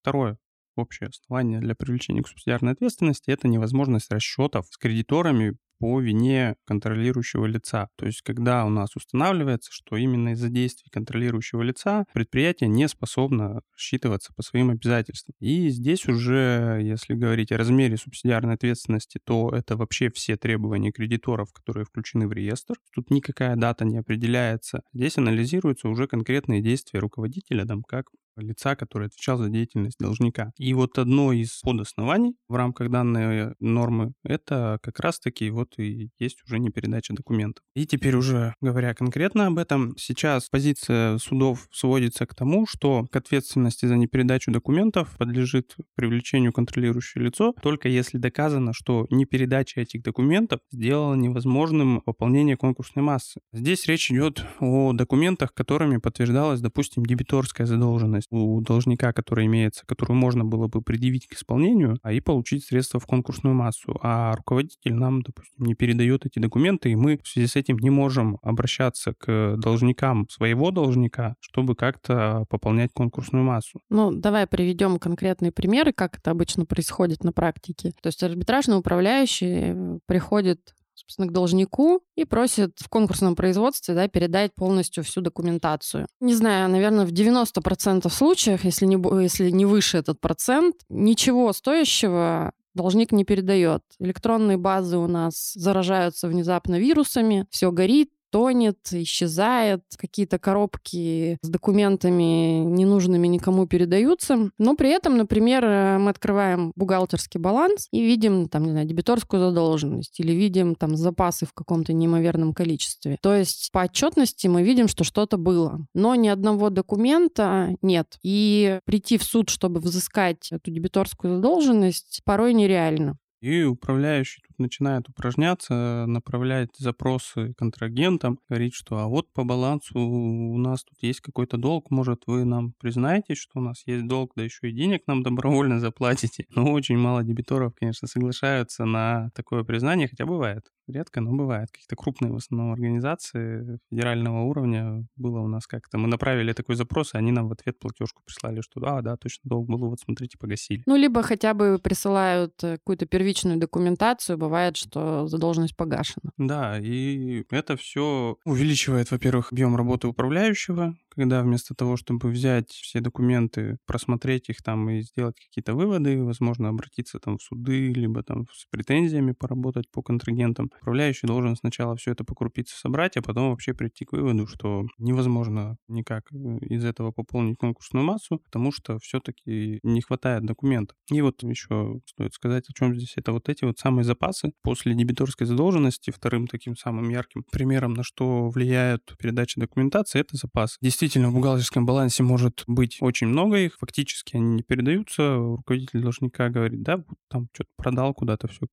Второе 0.00 0.38
общее 0.74 1.10
основание 1.10 1.60
для 1.60 1.74
привлечения 1.74 2.22
к 2.22 2.28
субсидиарной 2.28 2.72
ответственности– 2.72 3.24
это 3.30 3.46
невозможность 3.46 4.10
расчетов 4.10 4.68
с 4.70 4.78
кредиторами 4.78 5.58
по 5.78 6.00
вине 6.00 6.56
контролирующего 6.66 7.46
лица. 7.46 7.88
То 7.96 8.06
есть, 8.06 8.22
когда 8.22 8.64
у 8.64 8.68
нас 8.68 8.96
устанавливается, 8.96 9.70
что 9.72 9.96
именно 9.96 10.30
из-за 10.30 10.48
действий 10.48 10.90
контролирующего 10.90 11.62
лица 11.62 12.04
предприятие 12.12 12.68
не 12.68 12.88
способно 12.88 13.60
рассчитываться 13.72 14.32
по 14.34 14.42
своим 14.42 14.70
обязательствам. 14.70 15.34
И 15.40 15.68
здесь 15.68 16.06
уже, 16.06 16.80
если 16.82 17.14
говорить 17.14 17.52
о 17.52 17.58
размере 17.58 17.96
субсидиарной 17.96 18.54
ответственности, 18.54 19.20
то 19.24 19.50
это 19.50 19.76
вообще 19.76 20.10
все 20.10 20.36
требования 20.36 20.92
кредиторов, 20.92 21.52
которые 21.52 21.84
включены 21.84 22.28
в 22.28 22.32
реестр. 22.32 22.74
Тут 22.94 23.10
никакая 23.10 23.56
дата 23.56 23.84
не 23.84 23.98
определяется. 23.98 24.82
Здесь 24.92 25.18
анализируются 25.18 25.88
уже 25.88 26.06
конкретные 26.06 26.62
действия 26.62 27.00
руководителя, 27.00 27.66
там, 27.66 27.82
как 27.82 28.06
лица, 28.36 28.76
который 28.76 29.08
отвечал 29.08 29.38
за 29.38 29.48
деятельность 29.48 29.98
должника. 29.98 30.52
И 30.58 30.72
вот 30.74 30.98
одно 30.98 31.32
из 31.32 31.60
подоснований 31.60 32.34
в 32.48 32.54
рамках 32.54 32.90
данной 32.90 33.54
нормы 33.60 34.12
это 34.22 34.78
как 34.82 35.00
раз-таки 35.00 35.50
вот 35.50 35.74
и 35.78 36.10
есть 36.18 36.42
уже 36.44 36.58
не 36.58 36.70
передача 36.70 37.14
документов. 37.14 37.64
И 37.74 37.86
теперь 37.86 38.16
уже 38.16 38.54
говоря 38.60 38.94
конкретно 38.94 39.46
об 39.46 39.58
этом, 39.58 39.96
сейчас 39.96 40.48
позиция 40.48 41.18
судов 41.18 41.68
сводится 41.72 42.26
к 42.26 42.34
тому, 42.34 42.66
что 42.66 43.06
к 43.10 43.16
ответственности 43.16 43.86
за 43.86 43.96
непередачу 43.96 44.50
документов 44.50 45.14
подлежит 45.18 45.76
привлечению 45.94 46.52
контролирующее 46.52 47.24
лицо, 47.24 47.54
только 47.62 47.88
если 47.88 48.18
доказано, 48.18 48.72
что 48.72 49.06
непередача 49.10 49.80
этих 49.80 50.02
документов 50.02 50.60
сделала 50.70 51.14
невозможным 51.14 52.00
пополнение 52.00 52.56
конкурсной 52.56 53.04
массы. 53.04 53.40
Здесь 53.52 53.86
речь 53.86 54.10
идет 54.10 54.44
о 54.60 54.92
документах, 54.92 55.52
которыми 55.54 55.98
подтверждалась, 55.98 56.60
допустим, 56.60 57.04
дебиторская 57.04 57.66
задолженность 57.66 58.23
ответственность 58.24 58.28
у 58.30 58.60
должника, 58.60 59.12
которая 59.12 59.46
имеется, 59.46 59.84
которую 59.86 60.16
можно 60.16 60.44
было 60.44 60.68
бы 60.68 60.82
предъявить 60.82 61.26
к 61.26 61.34
исполнению, 61.34 61.98
а 62.02 62.12
и 62.12 62.20
получить 62.20 62.64
средства 62.64 63.00
в 63.00 63.06
конкурсную 63.06 63.54
массу. 63.54 63.98
А 64.02 64.34
руководитель 64.36 64.94
нам, 64.94 65.22
допустим, 65.22 65.66
не 65.66 65.74
передает 65.74 66.26
эти 66.26 66.38
документы, 66.38 66.90
и 66.90 66.96
мы 66.96 67.18
в 67.22 67.28
связи 67.28 67.46
с 67.46 67.56
этим 67.56 67.78
не 67.78 67.90
можем 67.90 68.38
обращаться 68.42 69.14
к 69.14 69.56
должникам 69.56 70.28
своего 70.28 70.70
должника, 70.70 71.34
чтобы 71.40 71.74
как-то 71.74 72.44
пополнять 72.48 72.90
конкурсную 72.92 73.44
массу. 73.44 73.80
Ну, 73.90 74.12
давай 74.12 74.46
приведем 74.46 74.98
конкретные 74.98 75.52
примеры, 75.52 75.92
как 75.92 76.18
это 76.18 76.30
обычно 76.30 76.64
происходит 76.66 77.24
на 77.24 77.32
практике. 77.32 77.92
То 78.02 78.08
есть 78.08 78.22
арбитражный 78.22 78.78
управляющий 78.78 79.72
э, 79.72 79.98
приходит 80.06 80.74
собственно, 80.94 81.28
к 81.28 81.32
должнику 81.32 82.02
и 82.16 82.24
просит 82.24 82.78
в 82.78 82.88
конкурсном 82.88 83.36
производстве 83.36 83.94
да, 83.94 84.08
передать 84.08 84.54
полностью 84.54 85.04
всю 85.04 85.20
документацию. 85.20 86.06
Не 86.20 86.34
знаю, 86.34 86.68
наверное, 86.70 87.06
в 87.06 87.12
90% 87.12 88.08
случаев, 88.10 88.64
если 88.64 88.86
не, 88.86 89.22
если 89.22 89.50
не 89.50 89.66
выше 89.66 89.98
этот 89.98 90.20
процент, 90.20 90.76
ничего 90.88 91.52
стоящего 91.52 92.52
должник 92.74 93.12
не 93.12 93.24
передает. 93.24 93.82
Электронные 93.98 94.56
базы 94.56 94.96
у 94.98 95.06
нас 95.06 95.52
заражаются 95.54 96.28
внезапно 96.28 96.78
вирусами, 96.78 97.46
все 97.50 97.70
горит, 97.70 98.10
тонет, 98.34 98.78
исчезает, 98.90 99.82
какие-то 99.96 100.40
коробки 100.40 101.38
с 101.40 101.48
документами 101.48 102.64
ненужными 102.64 103.28
никому 103.28 103.68
передаются. 103.68 104.50
Но 104.58 104.74
при 104.74 104.90
этом, 104.90 105.16
например, 105.16 105.64
э, 105.64 105.98
мы 105.98 106.10
открываем 106.10 106.72
бухгалтерский 106.74 107.38
баланс 107.38 107.86
и 107.92 108.02
видим, 108.02 108.48
там, 108.48 108.64
не 108.64 108.72
знаю, 108.72 108.88
дебиторскую 108.88 109.40
задолженность 109.40 110.18
или 110.18 110.32
видим 110.32 110.74
там 110.74 110.96
запасы 110.96 111.46
в 111.46 111.52
каком-то 111.52 111.92
неимоверном 111.92 112.54
количестве. 112.54 113.18
То 113.22 113.36
есть 113.36 113.70
по 113.70 113.84
отчетности 113.84 114.48
мы 114.48 114.64
видим, 114.64 114.88
что 114.88 115.04
что-то 115.04 115.36
было, 115.36 115.86
но 115.94 116.16
ни 116.16 116.26
одного 116.26 116.70
документа 116.70 117.76
нет. 117.82 118.18
И 118.24 118.80
прийти 118.84 119.16
в 119.16 119.22
суд, 119.22 119.48
чтобы 119.48 119.78
взыскать 119.78 120.50
эту 120.50 120.72
дебиторскую 120.72 121.36
задолженность, 121.36 122.20
порой 122.24 122.52
нереально. 122.52 123.16
И 123.44 123.62
управляющий 123.62 124.40
начинает 124.58 125.08
упражняться, 125.08 126.04
направлять 126.06 126.70
запросы 126.78 127.54
контрагентам, 127.54 128.38
говорить, 128.48 128.74
что 128.74 128.98
а 128.98 129.06
вот 129.06 129.32
по 129.32 129.44
балансу 129.44 129.98
у 129.98 130.58
нас 130.58 130.84
тут 130.84 130.98
есть 131.02 131.20
какой-то 131.20 131.56
долг, 131.56 131.90
может 131.90 132.22
вы 132.26 132.44
нам 132.44 132.72
признаете, 132.78 133.34
что 133.34 133.58
у 133.58 133.62
нас 133.62 133.82
есть 133.86 134.06
долг, 134.06 134.32
да 134.36 134.42
еще 134.42 134.70
и 134.70 134.72
денег 134.72 135.02
нам 135.06 135.22
добровольно 135.22 135.80
заплатите. 135.80 136.46
Но 136.54 136.72
очень 136.72 136.96
мало 136.96 137.22
дебиторов, 137.22 137.74
конечно, 137.78 138.08
соглашаются 138.08 138.84
на 138.84 139.30
такое 139.34 139.64
признание, 139.64 140.08
хотя 140.08 140.26
бывает. 140.26 140.64
Редко, 140.86 141.20
но 141.22 141.32
бывает. 141.32 141.70
Какие-то 141.70 141.96
крупные 141.96 142.32
в 142.32 142.36
основном 142.36 142.72
организации 142.72 143.78
федерального 143.90 144.42
уровня 144.42 145.06
было 145.16 145.40
у 145.40 145.48
нас 145.48 145.66
как-то. 145.66 145.96
Мы 145.96 146.08
направили 146.08 146.52
такой 146.52 146.76
запрос, 146.76 147.14
и 147.14 147.18
они 147.18 147.32
нам 147.32 147.48
в 147.48 147.52
ответ 147.52 147.78
платежку 147.78 148.22
прислали, 148.24 148.60
что 148.60 148.80
да, 148.80 149.00
да, 149.00 149.16
точно 149.16 149.48
долг 149.48 149.66
был, 149.68 149.88
вот 149.88 150.00
смотрите, 150.00 150.36
погасили. 150.38 150.82
Ну, 150.86 150.96
либо 150.96 151.22
хотя 151.22 151.54
бы 151.54 151.78
присылают 151.78 152.62
э, 152.62 152.76
какую-то 152.76 153.06
первичную 153.06 153.58
документацию, 153.58 154.36
бывает, 154.44 154.76
что 154.76 155.26
задолженность 155.26 155.76
погашена. 155.76 156.30
Да, 156.36 156.78
и 156.78 157.44
это 157.50 157.76
все 157.76 158.36
увеличивает, 158.44 159.10
во-первых, 159.10 159.52
объем 159.52 159.76
работы 159.76 160.08
управляющего, 160.08 160.96
когда 161.14 161.42
вместо 161.42 161.74
того, 161.74 161.96
чтобы 161.96 162.28
взять 162.28 162.70
все 162.70 163.00
документы, 163.00 163.78
просмотреть 163.86 164.48
их 164.48 164.62
там 164.62 164.88
и 164.90 165.02
сделать 165.02 165.36
какие-то 165.38 165.74
выводы, 165.74 166.22
возможно, 166.22 166.68
обратиться 166.68 167.18
там 167.18 167.38
в 167.38 167.42
суды, 167.42 167.92
либо 167.92 168.22
там 168.22 168.46
с 168.52 168.66
претензиями 168.70 169.32
поработать 169.32 169.90
по 169.90 170.02
контрагентам, 170.02 170.70
управляющий 170.80 171.26
должен 171.26 171.56
сначала 171.56 171.96
все 171.96 172.12
это 172.12 172.24
по 172.24 172.34
крупице 172.34 172.76
собрать, 172.76 173.16
а 173.16 173.22
потом 173.22 173.50
вообще 173.50 173.74
прийти 173.74 174.04
к 174.04 174.12
выводу, 174.12 174.46
что 174.46 174.86
невозможно 174.98 175.76
никак 175.88 176.24
э, 176.32 176.36
из 176.68 176.84
этого 176.84 177.12
пополнить 177.12 177.58
конкурсную 177.58 178.04
массу, 178.04 178.38
потому 178.38 178.72
что 178.72 178.98
все-таки 178.98 179.80
не 179.82 180.00
хватает 180.00 180.44
документов. 180.44 180.96
И 181.10 181.20
вот 181.20 181.42
еще 181.42 182.00
стоит 182.06 182.34
сказать, 182.34 182.68
о 182.68 182.72
чем 182.72 182.94
здесь 182.94 183.14
это 183.16 183.32
вот 183.32 183.48
эти 183.48 183.64
вот 183.64 183.78
самые 183.78 184.04
запасы 184.04 184.52
после 184.62 184.94
дебиторской 184.94 185.46
задолженности. 185.46 186.10
Вторым 186.10 186.46
таким 186.46 186.76
самым 186.76 187.08
ярким 187.08 187.44
примером, 187.50 187.94
на 187.94 188.02
что 188.02 188.48
влияет 188.48 189.02
передача 189.18 189.60
документации, 189.60 190.20
это 190.20 190.36
запас. 190.36 190.76
Действительно, 190.80 191.03
в 191.08 191.34
бухгалтерском 191.34 191.86
балансе 191.86 192.22
может 192.22 192.64
быть 192.66 192.98
очень 193.00 193.28
много 193.28 193.58
их, 193.58 193.76
фактически 193.78 194.36
они 194.36 194.56
не 194.56 194.62
передаются. 194.62 195.36
Руководитель 195.36 196.00
должника 196.00 196.48
говорит, 196.48 196.82
да, 196.82 197.04
там 197.28 197.48
что-то 197.52 197.70
продал 197.76 198.14
куда-то 198.14 198.48
все 198.48 198.66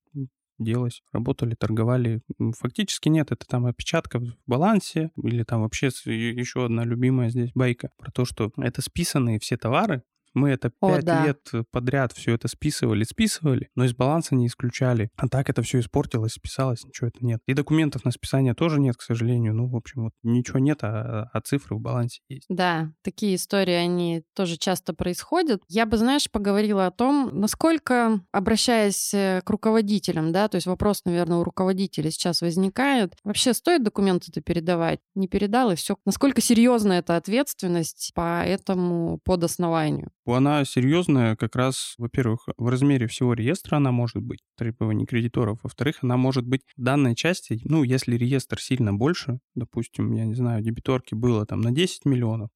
делать, 0.60 1.04
работали, 1.12 1.56
торговали. 1.56 2.22
Фактически 2.60 3.10
нет, 3.10 3.32
это 3.32 3.46
там 3.48 3.66
опечатка 3.66 4.20
в 4.20 4.36
балансе 4.46 5.12
или 5.22 5.44
там 5.44 5.62
вообще 5.62 5.88
еще 5.88 6.66
одна 6.66 6.84
любимая 6.84 7.30
здесь 7.30 7.52
байка 7.54 7.92
про 7.98 8.12
то, 8.12 8.26
что 8.26 8.52
это 8.58 8.82
списанные 8.82 9.40
все 9.40 9.58
товары, 9.58 10.04
мы 10.34 10.50
это 10.50 10.70
пять 10.70 11.06
да. 11.06 11.26
лет 11.26 11.50
подряд 11.72 12.14
все 12.14 12.34
это 12.34 12.48
списывали, 12.48 13.04
списывали, 13.04 13.70
но 13.76 13.86
из 13.86 13.94
баланса 13.94 14.36
не 14.36 14.48
исключали. 14.48 15.10
А 15.16 15.28
так 15.28 15.50
это 15.50 15.62
все 15.62 15.80
испортилось, 15.80 16.34
списалось, 16.34 16.84
ничего 16.84 17.08
это 17.08 17.26
нет. 17.26 17.42
И 17.48 17.54
документов 17.54 18.06
на 18.06 18.12
списание 18.12 18.54
тоже 18.54 18.80
нет, 18.80 18.98
к 18.98 19.02
сожалению. 19.02 19.54
Ну, 19.54 19.68
в 19.68 19.76
общем, 19.76 20.04
вот 20.04 20.14
ничего 20.24 20.60
нет, 20.60 20.80
а, 20.84 21.30
а 21.32 21.42
цифры 21.42 21.76
в 21.76 21.82
балансе 21.82 22.22
есть. 22.30 22.46
Да, 22.50 22.92
такие 23.04 23.36
истории, 23.36 23.74
они 23.74 24.24
тоже 24.36 24.58
часто 24.58 24.94
происходят. 24.94 25.62
Я 25.68 25.86
бы, 25.86 25.98
знаешь, 25.98 26.30
поговорила 26.30 26.88
о 26.88 26.92
том, 26.92 27.30
насколько, 27.34 28.22
обращаясь 28.32 29.14
э, 29.14 29.42
к 29.44 29.50
руководителям, 29.50 30.32
да, 30.32 30.48
то 30.48 30.56
есть 30.56 30.68
вопрос, 30.68 31.02
наверное, 31.06 31.38
у 31.38 31.44
руководителя 31.44 32.12
сейчас 32.12 32.42
возникает, 32.42 33.16
вообще 33.24 33.54
стоит 33.54 33.84
документы 33.84 34.28
это 34.32 34.42
передавать? 34.42 35.00
Не 35.16 35.28
передал, 35.28 35.72
и 35.72 35.76
все. 35.76 35.98
Насколько 36.06 36.42
серьезна 36.42 36.94
эта 36.94 37.16
ответственность 37.16 38.12
по 38.14 38.44
этому 38.44 39.20
подоснованию? 39.24 40.12
Она 40.26 40.66
серьезная 40.66 41.36
как 41.36 41.56
раз, 41.56 41.96
во-первых, 41.98 42.48
в 42.58 42.68
размере 42.68 43.08
всего 43.08 43.34
реестра 43.34 43.78
она 43.78 43.92
может 43.92 44.22
быть, 44.22 44.40
требований 44.56 45.06
кредиторов. 45.06 45.60
Во-вторых, 45.64 45.98
она 46.02 46.16
может 46.18 46.46
быть 46.46 46.62
в 46.78 46.82
данной 46.82 47.16
части, 47.16 47.60
ну, 47.64 47.84
если 47.84 48.16
реестр 48.16 48.60
сильно 48.60 48.94
больше, 48.94 49.40
допустим, 49.56 50.14
я 50.14 50.26
не 50.26 50.36
знаю, 50.36 50.64
дебиторки 50.64 51.16
было 51.16 51.46
там 51.46 51.62
на 51.62 51.72
10 51.72 52.06
миллионов, 52.06 52.50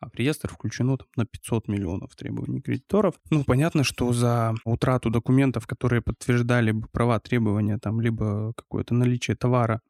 а 0.00 0.10
в 0.10 0.14
реестр 0.14 0.50
включено 0.52 0.98
там, 0.98 1.08
на 1.16 1.24
500 1.24 1.68
миллионов 1.68 2.14
требований 2.16 2.60
кредиторов. 2.60 3.14
Ну, 3.30 3.44
понятно, 3.44 3.82
что 3.82 4.12
за 4.12 4.54
утрату 4.64 5.10
документов, 5.10 5.66
которые 5.66 6.02
подтверждали 6.02 6.72
бы 6.72 6.86
права 6.92 7.18
требования, 7.18 7.78
там, 7.78 8.00
либо 8.00 8.52
какое-то 8.56 8.94
наличие 8.94 9.36
товара 9.36 9.80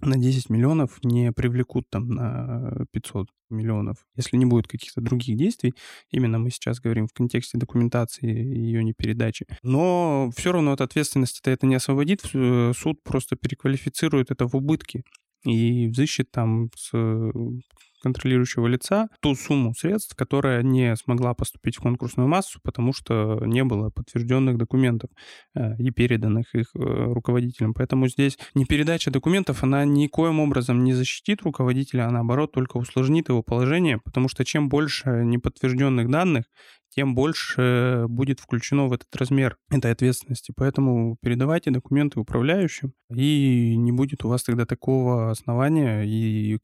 на 0.00 0.16
10 0.16 0.50
миллионов 0.50 0.98
не 1.02 1.32
привлекут 1.32 1.88
там 1.90 2.08
на 2.08 2.86
500 2.92 3.28
миллионов, 3.50 4.06
если 4.16 4.36
не 4.36 4.46
будет 4.46 4.68
каких-то 4.68 5.00
других 5.00 5.36
действий. 5.36 5.74
Именно 6.10 6.38
мы 6.38 6.50
сейчас 6.50 6.80
говорим 6.80 7.06
в 7.06 7.12
контексте 7.12 7.58
документации 7.58 8.30
и 8.30 8.60
ее 8.60 8.84
не 8.84 8.92
передачи. 8.92 9.46
Но 9.62 10.30
все 10.36 10.52
равно 10.52 10.72
от 10.72 10.80
ответственности-то 10.80 11.50
это 11.50 11.66
не 11.66 11.74
освободит. 11.74 12.22
Э, 12.32 12.72
суд 12.76 13.02
просто 13.02 13.36
переквалифицирует 13.36 14.30
это 14.30 14.46
в 14.46 14.54
убытки 14.54 15.04
и 15.44 15.88
взыщет 15.88 16.30
там 16.30 16.70
с 16.76 16.92
контролирующего 18.00 18.66
лица 18.66 19.08
ту 19.20 19.34
сумму 19.34 19.74
средств, 19.74 20.14
которая 20.16 20.62
не 20.62 20.96
смогла 20.96 21.34
поступить 21.34 21.76
в 21.76 21.80
конкурсную 21.80 22.28
массу, 22.28 22.60
потому 22.62 22.92
что 22.92 23.40
не 23.44 23.64
было 23.64 23.90
подтвержденных 23.90 24.58
документов 24.58 25.10
э, 25.54 25.76
и 25.78 25.90
переданных 25.90 26.54
их 26.54 26.70
э, 26.74 26.78
руководителям. 26.78 27.74
Поэтому 27.74 28.08
здесь 28.08 28.38
не 28.54 28.64
передача 28.64 29.10
документов, 29.10 29.62
она 29.62 29.84
никоим 29.84 30.40
образом 30.40 30.84
не 30.84 30.92
защитит 30.92 31.42
руководителя, 31.42 32.06
а 32.06 32.10
наоборот 32.10 32.52
только 32.52 32.76
усложнит 32.76 33.28
его 33.28 33.42
положение, 33.42 33.98
потому 33.98 34.28
что 34.28 34.44
чем 34.44 34.68
больше 34.68 35.24
неподтвержденных 35.24 36.08
данных, 36.08 36.44
тем 36.90 37.14
больше 37.14 38.06
будет 38.08 38.40
включено 38.40 38.88
в 38.88 38.92
этот 38.92 39.14
размер 39.16 39.56
этой 39.70 39.92
ответственности. 39.92 40.52
Поэтому 40.54 41.16
передавайте 41.22 41.70
документы 41.70 42.20
управляющим, 42.20 42.92
и 43.14 43.76
не 43.76 43.92
будет 43.92 44.24
у 44.24 44.28
вас 44.28 44.42
тогда 44.42 44.66
такого 44.66 45.30
основания. 45.30 46.02
И, 46.04 46.58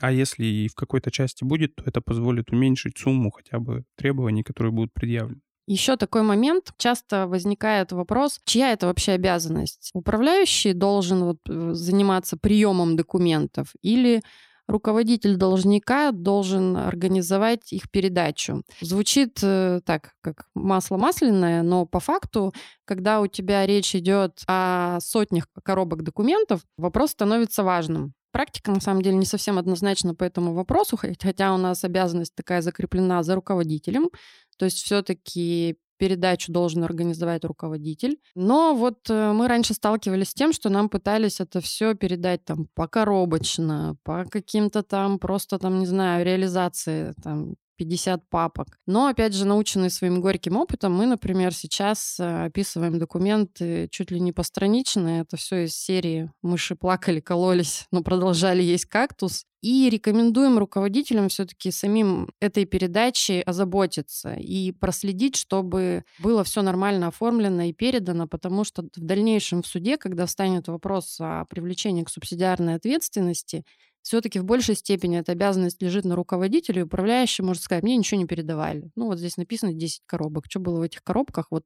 а 0.00 0.12
если 0.12 0.44
и 0.44 0.68
в 0.68 0.74
какой-то 0.74 1.10
части 1.10 1.44
будет, 1.44 1.74
то 1.76 1.84
это 1.86 2.00
позволит 2.00 2.50
уменьшить 2.50 2.98
сумму 2.98 3.30
хотя 3.30 3.58
бы 3.58 3.84
требований, 3.96 4.42
которые 4.42 4.72
будут 4.72 4.92
предъявлены. 4.92 5.40
Еще 5.66 5.96
такой 5.96 6.22
момент. 6.22 6.72
Часто 6.76 7.26
возникает 7.26 7.92
вопрос, 7.92 8.40
чья 8.44 8.72
это 8.72 8.86
вообще 8.86 9.12
обязанность? 9.12 9.90
Управляющий 9.94 10.74
должен 10.74 11.24
вот 11.24 11.38
э, 11.48 11.70
заниматься 11.72 12.36
приемом 12.36 12.96
документов 12.96 13.68
или 13.80 14.22
руководитель 14.66 15.36
должника 15.36 16.12
должен 16.12 16.76
организовать 16.76 17.72
их 17.72 17.90
передачу. 17.90 18.62
Звучит 18.80 19.38
э, 19.42 19.80
так, 19.84 20.12
как 20.20 20.46
масло 20.54 20.96
масляное, 20.96 21.62
но 21.62 21.86
по 21.86 22.00
факту, 22.00 22.52
когда 22.84 23.20
у 23.20 23.26
тебя 23.26 23.66
речь 23.66 23.94
идет 23.94 24.42
о 24.46 24.98
сотнях 25.00 25.46
коробок 25.62 26.02
документов, 26.02 26.62
вопрос 26.76 27.10
становится 27.10 27.62
важным. 27.62 28.14
Практика, 28.32 28.72
на 28.72 28.80
самом 28.80 29.02
деле, 29.02 29.16
не 29.16 29.26
совсем 29.26 29.58
однозначна 29.58 30.14
по 30.14 30.24
этому 30.24 30.54
вопросу, 30.54 30.96
хотя 30.96 31.54
у 31.54 31.56
нас 31.56 31.84
обязанность 31.84 32.34
такая 32.34 32.62
закреплена 32.62 33.22
за 33.22 33.36
руководителем. 33.36 34.10
То 34.58 34.64
есть 34.64 34.78
все-таки 34.78 35.76
передачу 35.96 36.52
должен 36.52 36.84
организовать 36.84 37.44
руководитель. 37.44 38.18
Но 38.34 38.74
вот 38.74 39.08
э, 39.10 39.32
мы 39.32 39.48
раньше 39.48 39.74
сталкивались 39.74 40.30
с 40.30 40.34
тем, 40.34 40.52
что 40.52 40.68
нам 40.68 40.88
пытались 40.88 41.40
это 41.40 41.60
все 41.60 41.94
передать 41.94 42.44
там 42.44 42.68
покоробочно, 42.74 43.96
по 44.02 44.24
каким-то 44.24 44.82
там 44.82 45.18
просто 45.18 45.58
там, 45.58 45.78
не 45.78 45.86
знаю, 45.86 46.24
реализации 46.24 47.14
там 47.22 47.54
50 47.76 48.28
папок. 48.28 48.78
Но, 48.86 49.06
опять 49.06 49.34
же, 49.34 49.46
наученные 49.46 49.90
своим 49.90 50.20
горьким 50.20 50.56
опытом, 50.56 50.92
мы, 50.92 51.06
например, 51.06 51.54
сейчас 51.54 52.18
э, 52.18 52.46
описываем 52.46 52.98
документы 52.98 53.88
чуть 53.90 54.10
ли 54.10 54.20
не 54.20 54.32
постранично. 54.32 55.20
Это 55.20 55.36
все 55.36 55.64
из 55.64 55.76
серии 55.76 56.30
«Мыши 56.42 56.76
плакали, 56.76 57.20
кололись, 57.20 57.86
но 57.90 58.02
продолжали 58.02 58.62
есть 58.62 58.86
кактус». 58.86 59.44
И 59.64 59.88
рекомендуем 59.88 60.58
руководителям 60.58 61.30
все-таки 61.30 61.70
самим 61.70 62.30
этой 62.38 62.66
передачей 62.66 63.40
озаботиться 63.40 64.34
и 64.34 64.72
проследить, 64.72 65.36
чтобы 65.36 66.04
было 66.18 66.44
все 66.44 66.60
нормально 66.60 67.08
оформлено 67.08 67.62
и 67.62 67.72
передано, 67.72 68.28
потому 68.28 68.64
что 68.64 68.82
в 68.82 69.00
дальнейшем 69.00 69.62
в 69.62 69.66
суде, 69.66 69.96
когда 69.96 70.26
встанет 70.26 70.68
вопрос 70.68 71.16
о 71.18 71.46
привлечении 71.46 72.04
к 72.04 72.10
субсидиарной 72.10 72.74
ответственности, 72.74 73.64
все-таки 74.04 74.38
в 74.38 74.44
большей 74.44 74.76
степени 74.76 75.18
эта 75.18 75.32
обязанность 75.32 75.80
лежит 75.82 76.04
на 76.04 76.14
руководителе, 76.14 76.84
управляющий 76.84 77.42
может 77.42 77.62
сказать, 77.62 77.82
мне 77.82 77.96
ничего 77.96 78.20
не 78.20 78.26
передавали. 78.26 78.90
Ну, 78.96 79.06
вот 79.06 79.18
здесь 79.18 79.38
написано 79.38 79.72
10 79.72 80.02
коробок. 80.06 80.44
Что 80.48 80.60
было 80.60 80.78
в 80.78 80.82
этих 80.82 81.02
коробках? 81.02 81.46
Вот, 81.50 81.64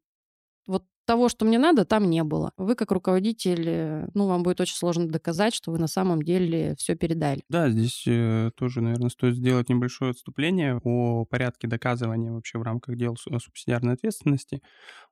вот 0.68 0.84
того, 1.04 1.28
что 1.28 1.44
мне 1.44 1.58
надо, 1.58 1.84
там 1.84 2.08
не 2.08 2.22
было. 2.22 2.52
Вы 2.56 2.76
как 2.76 2.92
руководитель, 2.92 3.64
э, 3.66 4.08
ну, 4.14 4.28
вам 4.28 4.44
будет 4.44 4.60
очень 4.60 4.76
сложно 4.76 5.08
доказать, 5.08 5.52
что 5.52 5.72
вы 5.72 5.78
на 5.78 5.88
самом 5.88 6.22
деле 6.22 6.76
все 6.78 6.94
передали. 6.94 7.42
Да, 7.48 7.70
здесь 7.70 8.04
э, 8.06 8.52
тоже, 8.54 8.82
наверное, 8.82 9.08
стоит 9.08 9.34
сделать 9.34 9.68
небольшое 9.68 10.12
отступление 10.12 10.80
о 10.84 11.24
порядке 11.24 11.66
доказывания 11.66 12.30
вообще 12.30 12.58
в 12.58 12.62
рамках 12.62 12.96
дел 12.96 13.16
субсидиарной 13.16 13.94
ответственности. 13.94 14.62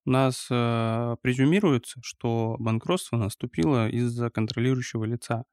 У 0.05 0.11
нас 0.11 0.47
э, 0.49 1.17
презюмируется, 1.23 1.99
что 2.05 2.55
банкротство 2.61 3.17
наступило 3.17 3.89
из-за 3.89 4.31
контролирующего 4.31 5.05
лица 5.05 5.45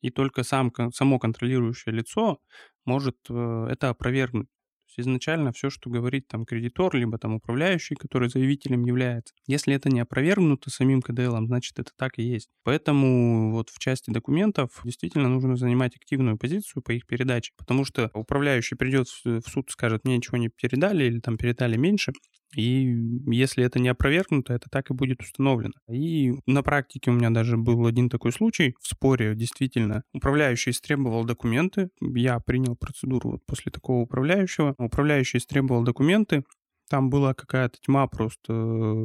и 0.00 0.10
только 0.10 0.42
сам, 0.42 0.72
само 0.92 1.18
контролирующее 1.18 1.94
лицо 1.94 2.38
может 2.84 3.16
э, 3.28 3.68
это 3.70 3.90
опровергнуть. 3.90 4.48
То 4.86 5.00
есть 5.00 5.08
изначально 5.08 5.52
все, 5.52 5.68
что 5.68 5.90
говорит 5.90 6.28
там 6.28 6.44
кредитор, 6.44 6.94
либо 6.94 7.18
там 7.18 7.34
управляющий, 7.34 7.96
который 7.96 8.28
заявителем 8.28 8.84
является, 8.84 9.34
если 9.46 9.74
это 9.74 9.90
не 9.90 10.00
опровергнуто 10.00 10.70
самим 10.70 11.02
КДЛ, 11.02 11.36
значит 11.44 11.78
это 11.78 11.90
так 11.96 12.18
и 12.18 12.22
есть. 12.22 12.48
Поэтому 12.62 13.50
вот 13.50 13.70
в 13.70 13.78
части 13.80 14.10
документов 14.10 14.80
действительно 14.84 15.28
нужно 15.28 15.56
занимать 15.56 15.96
активную 15.96 16.38
позицию 16.38 16.82
по 16.82 16.92
их 16.92 17.04
передаче, 17.06 17.52
потому 17.58 17.84
что 17.84 18.10
управляющий 18.14 18.76
придет 18.76 19.08
в 19.08 19.42
суд 19.42 19.70
скажет, 19.70 20.04
мне 20.04 20.16
ничего 20.16 20.36
не 20.36 20.48
передали 20.48 21.04
или 21.04 21.18
там 21.18 21.36
передали 21.36 21.76
меньше, 21.76 22.12
и 22.56 22.96
если 23.26 23.64
это 23.64 23.78
не 23.78 23.90
опровергнуто, 23.90 24.54
это 24.54 24.68
так 24.70 24.90
и 24.90 24.94
будет 24.94 25.20
установлено. 25.20 25.74
И 25.88 26.32
на 26.46 26.62
практике 26.62 27.10
у 27.10 27.14
меня 27.14 27.30
даже 27.30 27.58
был 27.58 27.86
один 27.86 28.08
такой 28.08 28.32
случай. 28.32 28.74
В 28.80 28.88
споре 28.88 29.34
действительно 29.34 30.02
управляющий 30.14 30.70
истребовал 30.70 31.24
документы. 31.24 31.90
Я 32.00 32.40
принял 32.40 32.74
процедуру 32.74 33.32
вот 33.32 33.40
после 33.46 33.70
такого 33.70 34.02
управляющего. 34.02 34.74
Управляющий 34.78 35.38
истребовал 35.38 35.84
документы. 35.84 36.44
Там 36.88 37.10
была 37.10 37.34
какая-то 37.34 37.78
тьма 37.84 38.06
просто 38.06 38.52
э, 38.52 39.04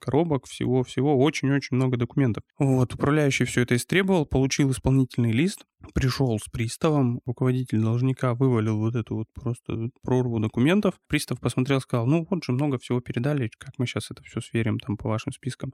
коробок, 0.00 0.46
всего-всего, 0.46 1.18
очень-очень 1.18 1.76
много 1.76 1.96
документов. 1.96 2.44
Вот, 2.58 2.94
управляющий 2.94 3.44
все 3.44 3.62
это 3.62 3.74
истребовал, 3.74 4.24
получил 4.24 4.70
исполнительный 4.70 5.32
лист, 5.32 5.64
пришел 5.94 6.38
с 6.38 6.48
приставом, 6.48 7.20
руководитель 7.26 7.80
должника 7.80 8.34
вывалил 8.34 8.78
вот 8.78 8.94
эту 8.94 9.16
вот 9.16 9.26
просто 9.34 9.88
прорву 10.02 10.38
документов. 10.38 10.94
Пристав 11.08 11.40
посмотрел, 11.40 11.80
сказал, 11.80 12.06
ну 12.06 12.26
вот 12.28 12.44
же 12.44 12.52
много 12.52 12.78
всего 12.78 13.00
передали, 13.00 13.50
как 13.58 13.74
мы 13.78 13.86
сейчас 13.86 14.10
это 14.10 14.22
все 14.22 14.40
сверим 14.40 14.78
там 14.78 14.96
по 14.96 15.08
вашим 15.08 15.32
спискам. 15.32 15.72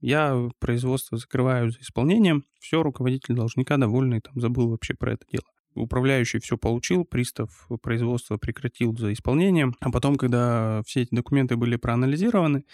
Я 0.00 0.48
производство 0.60 1.18
закрываю 1.18 1.70
за 1.70 1.80
исполнением, 1.80 2.44
все, 2.60 2.82
руководитель 2.82 3.34
должника 3.34 3.76
довольный, 3.76 4.20
там 4.20 4.40
забыл 4.40 4.70
вообще 4.70 4.94
про 4.94 5.14
это 5.14 5.24
дело 5.30 5.44
управляющий 5.78 6.38
все 6.40 6.56
получил, 6.56 7.04
пристав 7.04 7.68
производства 7.82 8.36
прекратил 8.36 8.96
за 8.96 9.12
исполнением, 9.12 9.74
а 9.80 9.90
потом, 9.90 10.16
когда 10.16 10.82
все 10.86 11.02
эти 11.02 11.14
документы 11.14 11.56
были 11.56 11.76
проанализированы 11.76 12.64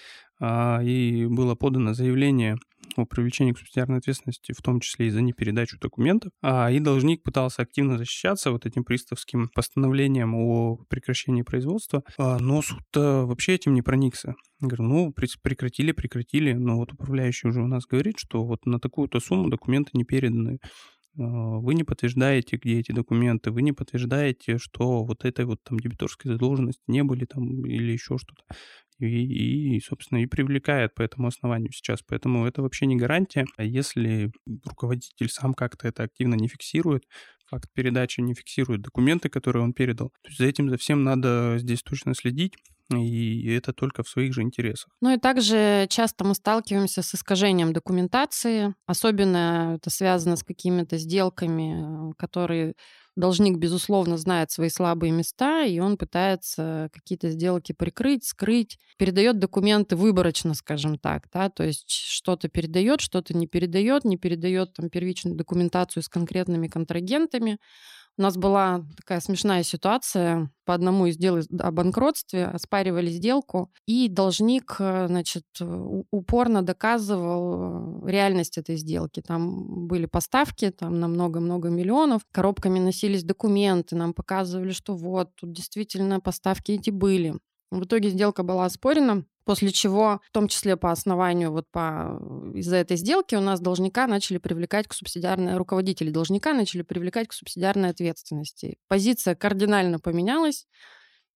а, 0.40 0.80
и 0.82 1.26
было 1.26 1.54
подано 1.54 1.94
заявление 1.94 2.58
о 2.96 3.06
привлечении 3.06 3.52
к 3.52 3.58
субсидиарной 3.58 3.98
ответственности, 3.98 4.52
в 4.52 4.62
том 4.62 4.80
числе 4.80 5.06
и 5.06 5.10
за 5.10 5.22
непередачу 5.22 5.78
документов. 5.78 6.32
А, 6.42 6.70
и 6.70 6.80
должник 6.80 7.22
пытался 7.22 7.62
активно 7.62 7.98
защищаться 7.98 8.50
вот 8.50 8.66
этим 8.66 8.84
приставским 8.84 9.48
постановлением 9.54 10.34
о 10.34 10.76
прекращении 10.88 11.42
производства, 11.42 12.02
а, 12.18 12.38
но 12.38 12.62
суд 12.62 12.82
вообще 12.94 13.54
этим 13.54 13.74
не 13.74 13.82
проникся. 13.82 14.34
говорю, 14.60 14.84
ну, 14.84 15.12
прекратили, 15.12 15.92
прекратили, 15.92 16.52
но 16.52 16.76
вот 16.76 16.92
управляющий 16.92 17.48
уже 17.48 17.62
у 17.62 17.66
нас 17.66 17.84
говорит, 17.86 18.18
что 18.18 18.44
вот 18.44 18.66
на 18.66 18.78
такую-то 18.78 19.20
сумму 19.20 19.48
документы 19.48 19.90
не 19.94 20.04
переданы. 20.04 20.58
А, 21.18 21.22
вы 21.22 21.74
не 21.74 21.84
подтверждаете, 21.84 22.56
где 22.56 22.80
эти 22.80 22.92
документы, 22.92 23.50
вы 23.50 23.62
не 23.62 23.72
подтверждаете, 23.72 24.58
что 24.58 25.04
вот 25.04 25.24
этой 25.24 25.44
вот 25.44 25.62
там 25.62 25.78
дебиторской 25.78 26.32
задолженности 26.32 26.82
не 26.88 27.04
были 27.04 27.24
там 27.24 27.64
или 27.66 27.92
еще 27.92 28.18
что-то. 28.18 28.42
И, 29.00 29.76
и, 29.76 29.80
собственно, 29.80 30.22
и 30.22 30.26
привлекает 30.26 30.94
по 30.94 31.02
этому 31.02 31.28
основанию 31.28 31.72
сейчас. 31.72 32.00
Поэтому 32.06 32.46
это 32.46 32.62
вообще 32.62 32.86
не 32.86 32.96
гарантия. 32.96 33.44
А 33.56 33.64
если 33.64 34.30
руководитель 34.64 35.28
сам 35.28 35.54
как-то 35.54 35.88
это 35.88 36.04
активно 36.04 36.34
не 36.36 36.48
фиксирует, 36.48 37.04
факт 37.46 37.68
передачи 37.72 38.20
не 38.20 38.34
фиксирует 38.34 38.82
документы, 38.82 39.28
которые 39.28 39.62
он 39.62 39.72
передал, 39.72 40.10
то 40.22 40.28
есть 40.28 40.38
за 40.38 40.46
этим 40.46 40.70
за 40.70 40.76
всем 40.76 41.04
надо 41.04 41.56
здесь 41.58 41.82
точно 41.82 42.14
следить 42.14 42.54
и 42.90 43.50
это 43.52 43.72
только 43.72 44.02
в 44.02 44.08
своих 44.08 44.34
же 44.34 44.42
интересах. 44.42 44.90
Ну 45.00 45.14
и 45.14 45.18
также 45.18 45.86
часто 45.88 46.24
мы 46.24 46.34
сталкиваемся 46.34 47.02
с 47.02 47.14
искажением 47.14 47.72
документации, 47.72 48.74
особенно 48.86 49.76
это 49.76 49.90
связано 49.90 50.36
с 50.36 50.42
какими-то 50.42 50.98
сделками, 50.98 52.12
которые 52.18 52.74
должник, 53.16 53.58
безусловно, 53.58 54.16
знает 54.18 54.50
свои 54.50 54.68
слабые 54.68 55.12
места, 55.12 55.64
и 55.64 55.78
он 55.78 55.96
пытается 55.96 56.88
какие-то 56.92 57.30
сделки 57.30 57.72
прикрыть, 57.72 58.24
скрыть, 58.24 58.78
передает 58.98 59.38
документы 59.38 59.96
выборочно, 59.96 60.54
скажем 60.54 60.98
так, 60.98 61.28
да, 61.32 61.48
то 61.50 61.64
есть 61.64 61.90
что-то 61.90 62.48
передает, 62.48 63.00
что-то 63.00 63.34
не 63.36 63.46
передает, 63.46 64.04
не 64.04 64.16
передает 64.16 64.72
там 64.74 64.90
первичную 64.90 65.36
документацию 65.36 66.02
с 66.02 66.08
конкретными 66.08 66.68
контрагентами, 66.68 67.58
у 68.16 68.22
нас 68.22 68.36
была 68.36 68.84
такая 68.96 69.20
смешная 69.20 69.62
ситуация. 69.62 70.50
По 70.64 70.74
одному 70.74 71.06
из 71.06 71.16
дел 71.16 71.40
о 71.58 71.70
банкротстве 71.72 72.46
оспаривали 72.46 73.10
сделку, 73.10 73.70
и 73.86 74.08
должник, 74.08 74.76
э, 74.78 75.08
значит, 75.08 75.44
упорно 76.10 76.62
доказывал 76.62 78.06
э, 78.06 78.10
реальность 78.10 78.56
этой 78.56 78.76
сделки. 78.76 79.20
Там 79.20 79.86
были 79.88 80.06
поставки 80.06 80.70
там, 80.70 81.00
на 81.00 81.08
много-много 81.08 81.68
миллионов, 81.70 82.22
коробками 82.32 82.78
носились 82.78 83.24
документы, 83.24 83.96
нам 83.96 84.14
показывали, 84.14 84.70
что 84.70 84.94
вот, 84.94 85.34
тут 85.34 85.52
действительно 85.52 86.20
поставки 86.20 86.72
эти 86.72 86.90
были. 86.90 87.34
В 87.70 87.84
итоге 87.84 88.10
сделка 88.10 88.42
была 88.42 88.66
оспорена, 88.66 89.24
после 89.44 89.70
чего, 89.70 90.20
в 90.24 90.30
том 90.32 90.48
числе 90.48 90.76
по 90.76 90.90
основанию, 90.90 91.50
вот 91.52 91.66
по, 91.70 92.20
из-за 92.54 92.76
этой 92.76 92.96
сделки 92.96 93.34
у 93.34 93.40
нас 93.40 93.60
должника 93.60 94.06
начали 94.06 94.38
привлекать 94.38 94.88
к 94.88 94.94
субсидиарной, 94.94 95.56
руководители 95.56 96.10
должника 96.10 96.54
начали 96.54 96.82
привлекать 96.82 97.28
к 97.28 97.32
субсидиарной 97.32 97.90
ответственности. 97.90 98.78
Позиция 98.88 99.34
кардинально 99.34 99.98
поменялась, 99.98 100.66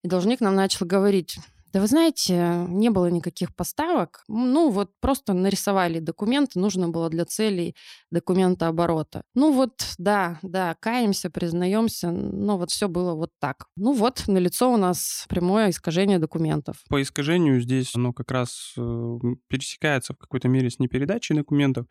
и 0.03 0.09
должник 0.09 0.41
нам 0.41 0.55
начал 0.55 0.87
говорить, 0.87 1.39
Да 1.73 1.81
вы 1.81 1.87
знаете, 1.87 2.67
не 2.69 2.91
было 2.91 3.07
никаких 3.07 3.55
поставок. 3.55 4.25
Ну 4.29 4.71
вот 4.71 4.91
просто 5.01 5.33
нарисовали 5.35 5.99
документы, 5.99 6.59
нужно 6.59 6.89
было 6.89 7.11
для 7.11 7.25
целей 7.25 7.75
документа 8.11 8.69
оборота. 8.69 9.23
Ну 9.35 9.53
вот, 9.53 9.73
да, 9.99 10.39
да, 10.43 10.77
каемся, 10.81 11.31
признаемся, 11.31 12.11
но 12.11 12.57
вот 12.57 12.71
все 12.71 12.89
было 12.89 13.15
вот 13.15 13.31
так. 13.39 13.67
Ну 13.77 13.93
вот, 13.93 14.25
на 14.29 14.39
лицо 14.39 14.73
у 14.73 14.77
нас 14.77 15.27
прямое 15.29 15.71
искажение 15.71 16.19
документов. 16.19 16.77
По 16.89 17.03
искажению 17.03 17.61
здесь 17.61 17.95
оно 17.95 18.13
как 18.13 18.31
раз 18.31 18.75
э, 18.77 19.19
пересекается 19.49 20.15
в 20.15 20.19
какой-то 20.19 20.49
мере 20.49 20.71
с 20.71 20.79
непередачей 20.79 21.35
документов. 21.35 21.87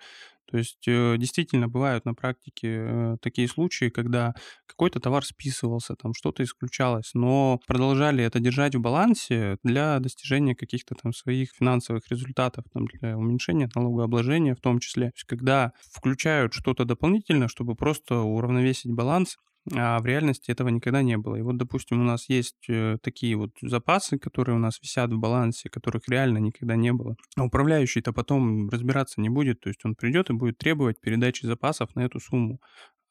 То 0.50 0.58
есть 0.58 0.88
э, 0.88 1.16
действительно 1.18 1.68
бывают 1.68 2.06
на 2.06 2.14
практике 2.14 2.68
э, 2.80 3.18
такие 3.22 3.48
случаи, 3.48 3.90
когда 3.90 4.34
какой-то 4.66 5.00
товар 5.00 5.26
списывался, 5.26 5.96
там 5.96 6.14
что-то 6.14 6.44
исключалось, 6.44 7.12
но 7.14 7.60
продолжали 7.68 8.24
это 8.24 8.40
держать 8.40 8.76
в 8.76 8.80
балансе 8.80 9.58
для 9.64 10.00
достижения 10.00 10.56
каких-то 10.56 10.96
там 10.96 11.14
своих 11.14 11.52
финансовых 11.52 12.08
результатов, 12.10 12.66
там, 12.74 12.86
для 12.88 13.18
уменьшения 13.18 13.70
налогообложения 13.76 14.56
в 14.56 14.62
том 14.62 14.80
числе. 14.80 15.08
То 15.08 15.16
есть 15.16 15.26
когда 15.26 15.74
включают 15.92 16.54
что-то 16.54 16.86
дополнительно, 16.86 17.48
чтобы 17.48 17.76
просто 17.76 18.20
уравновесить 18.20 18.94
баланс, 18.94 19.38
а 19.76 20.00
в 20.00 20.06
реальности 20.06 20.52
этого 20.52 20.70
никогда 20.70 21.02
не 21.02 21.18
было. 21.18 21.36
И 21.36 21.42
вот, 21.42 21.58
допустим, 21.58 22.02
у 22.02 22.04
нас 22.04 22.30
есть 22.30 22.70
э, 22.70 22.98
такие 23.02 23.36
вот 23.36 23.52
запасы, 23.62 24.18
которые 24.18 24.56
у 24.56 24.60
нас 24.60 24.80
висят 24.82 25.12
в 25.12 25.18
балансе, 25.18 25.70
которых 25.70 26.04
реально 26.08 26.38
никогда 26.38 26.76
не 26.76 26.94
было. 26.94 27.16
А 27.36 27.44
управляющий-то 27.44 28.14
потом 28.14 28.70
разбираться 28.70 29.22
не 29.22 29.30
будет, 29.30 29.60
то 29.60 29.70
есть 29.70 29.84
он 29.84 29.96
придет 29.96 30.30
и 30.30 30.34
будет 30.34 30.58
требовать 30.58 31.00
передачи 31.02 31.46
запасов 31.46 31.96
на 31.96 32.02
эту 32.02 32.20
сумму 32.20 32.60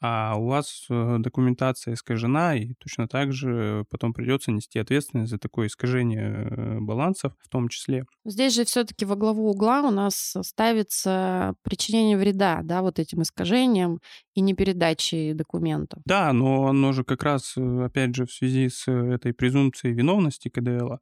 а 0.01 0.37
у 0.37 0.47
вас 0.47 0.87
э, 0.91 1.17
документация 1.19 1.95
искажена, 1.95 2.55
и 2.55 2.75
точно 2.75 3.09
так 3.09 3.33
же 3.33 3.85
потом 3.91 4.13
придется 4.13 4.53
нести 4.53 4.79
ответственность 4.79 5.31
за 5.31 5.39
такое 5.39 5.69
искажение 5.69 6.49
э, 6.51 6.79
балансов 6.81 7.33
в 7.43 7.49
том 7.49 7.69
числе. 7.69 8.05
Здесь 8.25 8.55
же 8.55 8.65
все-таки 8.65 9.05
во 9.05 9.17
главу 9.17 9.51
угла 9.51 9.83
у 9.83 9.91
нас 9.91 10.37
ставится 10.43 11.55
причинение 11.63 12.19
вреда, 12.19 12.61
да, 12.63 12.83
вот 12.83 12.99
этим 12.99 13.23
искажением 13.23 14.01
и 14.35 14.43
непередачей 14.43 15.33
документов. 15.33 16.03
Да, 16.05 16.33
но 16.33 16.67
оно 16.67 16.93
же 16.93 17.03
как 17.03 17.23
раз, 17.23 17.55
э, 17.57 17.85
опять 17.85 18.15
же, 18.15 18.27
в 18.27 18.33
связи 18.33 18.69
с 18.69 18.87
этой 18.91 19.33
презумпцией 19.33 19.95
виновности 19.95 20.49
КДЛ, 20.49 20.97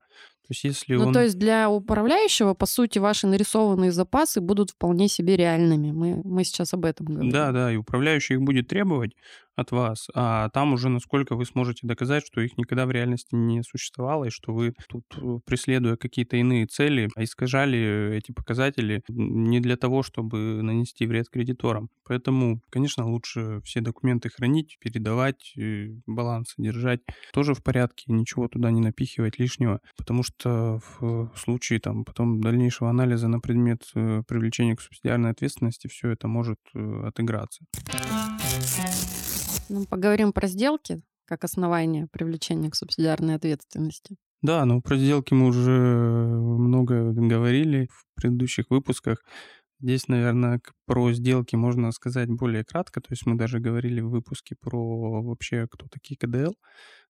то 0.44 0.48
есть 0.50 0.64
если 0.64 0.94
ну, 0.96 1.06
он... 1.06 1.14
то 1.14 1.22
есть 1.22 1.38
для 1.38 1.70
управляющего, 1.70 2.52
по 2.52 2.66
сути, 2.66 2.98
ваши 2.98 3.26
нарисованные 3.26 3.92
запасы 3.92 4.42
будут 4.42 4.72
вполне 4.72 5.08
себе 5.08 5.36
реальными. 5.36 5.90
Мы, 5.90 6.20
мы 6.22 6.44
сейчас 6.44 6.74
об 6.74 6.84
этом 6.84 7.06
говорим. 7.06 7.32
Да, 7.32 7.50
да, 7.50 7.72
и 7.72 7.76
управляющий 7.76 8.34
их 8.34 8.42
будет 8.42 8.68
требовать, 8.68 9.12
от 9.56 9.70
вас, 9.70 10.08
а 10.14 10.48
там 10.50 10.72
уже 10.72 10.88
насколько 10.88 11.36
вы 11.36 11.44
сможете 11.44 11.86
доказать, 11.86 12.26
что 12.26 12.40
их 12.40 12.56
никогда 12.56 12.86
в 12.86 12.90
реальности 12.90 13.34
не 13.34 13.62
существовало, 13.62 14.24
и 14.24 14.30
что 14.30 14.52
вы 14.52 14.74
тут, 14.88 15.04
э, 15.16 15.38
преследуя 15.46 15.96
какие-то 15.96 16.36
иные 16.36 16.66
цели, 16.66 17.08
искажали 17.16 18.16
эти 18.16 18.32
показатели 18.32 19.02
не 19.08 19.60
для 19.60 19.76
того, 19.76 20.02
чтобы 20.02 20.62
нанести 20.62 21.06
вред 21.06 21.28
кредиторам. 21.30 21.88
Поэтому, 22.04 22.60
конечно, 22.70 23.06
лучше 23.06 23.60
все 23.64 23.80
документы 23.80 24.28
хранить, 24.28 24.76
передавать, 24.80 25.52
э, 25.56 25.88
баланс 26.06 26.54
держать 26.58 27.00
тоже 27.32 27.54
в 27.54 27.62
порядке, 27.62 28.12
ничего 28.12 28.48
туда 28.48 28.70
не 28.70 28.80
напихивать 28.80 29.38
лишнего, 29.38 29.80
потому 29.96 30.22
что 30.22 30.80
в 31.00 31.32
случае 31.36 31.80
там 31.80 32.04
потом 32.04 32.40
дальнейшего 32.40 32.90
анализа 32.90 33.28
на 33.28 33.40
предмет 33.40 33.82
э, 33.94 34.22
привлечения 34.26 34.76
к 34.76 34.80
субсидиарной 34.80 35.30
ответственности 35.30 35.88
все 35.88 36.10
это 36.10 36.28
может 36.28 36.58
отыграться. 36.74 37.64
Ну, 39.68 39.84
поговорим 39.86 40.32
про 40.32 40.46
сделки 40.46 41.02
как 41.26 41.44
основание 41.44 42.06
привлечения 42.06 42.70
к 42.70 42.74
субсидиарной 42.76 43.36
ответственности. 43.36 44.16
Да, 44.42 44.64
ну 44.66 44.82
про 44.82 44.96
сделки 44.96 45.32
мы 45.32 45.46
уже 45.46 45.70
много 45.70 47.12
говорили 47.12 47.88
в 47.90 48.04
предыдущих 48.14 48.66
выпусках. 48.68 49.24
Здесь, 49.80 50.06
наверное, 50.08 50.60
про 50.86 51.12
сделки 51.12 51.56
можно 51.56 51.92
сказать 51.92 52.28
более 52.28 52.64
кратко. 52.64 53.00
То 53.00 53.08
есть 53.10 53.26
мы 53.26 53.36
даже 53.36 53.58
говорили 53.58 54.00
в 54.00 54.10
выпуске 54.10 54.54
про 54.60 55.22
вообще, 55.22 55.66
кто 55.70 55.86
такие 55.88 56.16
КДЛ, 56.18 56.52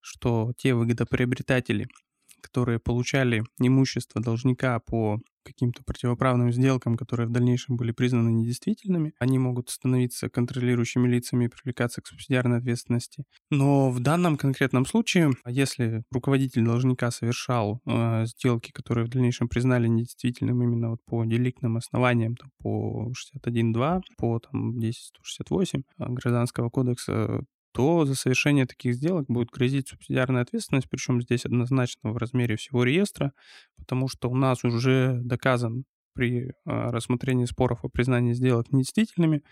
что 0.00 0.52
те 0.56 0.74
выгодоприобретатели, 0.74 1.88
которые 2.40 2.78
получали 2.78 3.42
имущество 3.58 4.20
должника 4.22 4.78
по 4.80 5.18
каким-то 5.44 5.82
противоправным 5.84 6.52
сделкам, 6.52 6.96
которые 6.96 7.28
в 7.28 7.30
дальнейшем 7.30 7.76
были 7.76 7.92
признаны 7.92 8.30
недействительными, 8.30 9.12
они 9.18 9.38
могут 9.38 9.70
становиться 9.70 10.28
контролирующими 10.28 11.06
лицами 11.06 11.44
и 11.44 11.48
привлекаться 11.48 12.00
к 12.00 12.06
субсидиарной 12.06 12.58
ответственности. 12.58 13.24
Но 13.50 13.90
в 13.90 14.00
данном 14.00 14.36
конкретном 14.36 14.86
случае, 14.86 15.32
если 15.46 16.02
руководитель 16.10 16.64
должника 16.64 17.10
совершал 17.10 17.80
э, 17.86 18.26
сделки, 18.26 18.72
которые 18.72 19.06
в 19.06 19.08
дальнейшем 19.08 19.48
признали 19.48 19.86
недействительным 19.86 20.62
именно 20.62 20.90
вот 20.90 21.00
по 21.04 21.24
деликтным 21.24 21.76
основаниям, 21.76 22.36
там, 22.36 22.50
по 22.58 23.12
61.2, 23.46 24.02
по 24.16 24.40
там, 24.40 24.78
10.168 24.78 25.82
э, 25.98 26.04
Гражданского 26.08 26.70
кодекса, 26.70 27.44
то 27.74 28.04
за 28.04 28.14
совершение 28.14 28.66
таких 28.66 28.94
сделок 28.94 29.26
будет 29.26 29.50
грозить 29.50 29.88
субсидиарная 29.88 30.42
ответственность, 30.42 30.88
причем 30.88 31.20
здесь 31.20 31.44
однозначно 31.44 32.12
в 32.12 32.16
размере 32.16 32.56
всего 32.56 32.84
реестра, 32.84 33.32
потому 33.76 34.06
что 34.08 34.30
у 34.30 34.36
нас 34.36 34.62
уже 34.62 35.18
доказан 35.20 35.84
при 36.14 36.52
а, 36.64 36.92
рассмотрении 36.92 37.46
споров 37.46 37.80
о 37.84 37.88
признании 37.88 38.32
сделок 38.32 38.70
недействительными, 38.70 39.42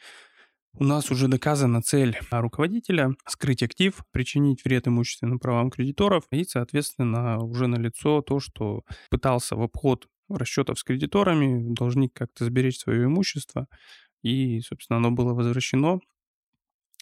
у 0.74 0.84
нас 0.84 1.10
уже 1.10 1.28
доказана 1.28 1.82
цель 1.82 2.16
руководителя 2.30 3.10
скрыть 3.26 3.62
актив, 3.62 4.00
причинить 4.12 4.64
вред 4.64 4.88
имущественным 4.88 5.38
правам 5.38 5.70
кредиторов 5.70 6.24
и, 6.30 6.44
соответственно, 6.44 7.38
уже 7.40 7.66
налицо 7.66 8.22
то, 8.22 8.40
что 8.40 8.82
пытался 9.10 9.56
в 9.56 9.62
обход 9.62 10.06
расчетов 10.30 10.78
с 10.78 10.84
кредиторами 10.84 11.74
должник 11.74 12.14
как-то 12.14 12.44
сберечь 12.44 12.78
свое 12.78 13.04
имущество, 13.04 13.66
и, 14.22 14.60
собственно, 14.60 14.98
оно 14.98 15.10
было 15.10 15.34
возвращено 15.34 16.00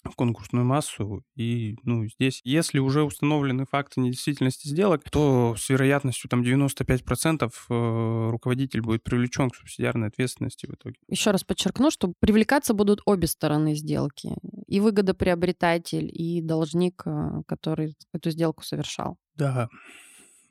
в 0.04 0.14
конкурсную 0.14 0.64
массу. 0.64 1.22
И 1.36 1.76
ну, 1.82 2.06
здесь, 2.06 2.40
если 2.44 2.78
уже 2.78 3.02
установлены 3.02 3.66
факты 3.66 4.00
недействительности 4.00 4.68
сделок, 4.68 5.08
то 5.10 5.54
с 5.58 5.68
вероятностью 5.68 6.30
там 6.30 6.42
95% 6.42 7.52
э, 7.68 8.30
руководитель 8.30 8.80
будет 8.80 9.02
привлечен 9.02 9.50
к 9.50 9.56
субсидиарной 9.56 10.08
ответственности 10.08 10.66
в 10.66 10.74
итоге. 10.74 10.96
Еще 11.08 11.30
раз 11.30 11.44
подчеркну, 11.44 11.90
что 11.90 12.12
привлекаться 12.20 12.74
будут 12.74 13.00
обе 13.04 13.26
стороны 13.26 13.74
сделки. 13.74 14.34
И 14.66 14.80
выгодоприобретатель, 14.80 16.10
и 16.12 16.40
должник, 16.40 17.02
э, 17.06 17.42
который 17.46 17.94
эту 18.12 18.30
сделку 18.30 18.64
совершал. 18.64 19.18
Да. 19.34 19.68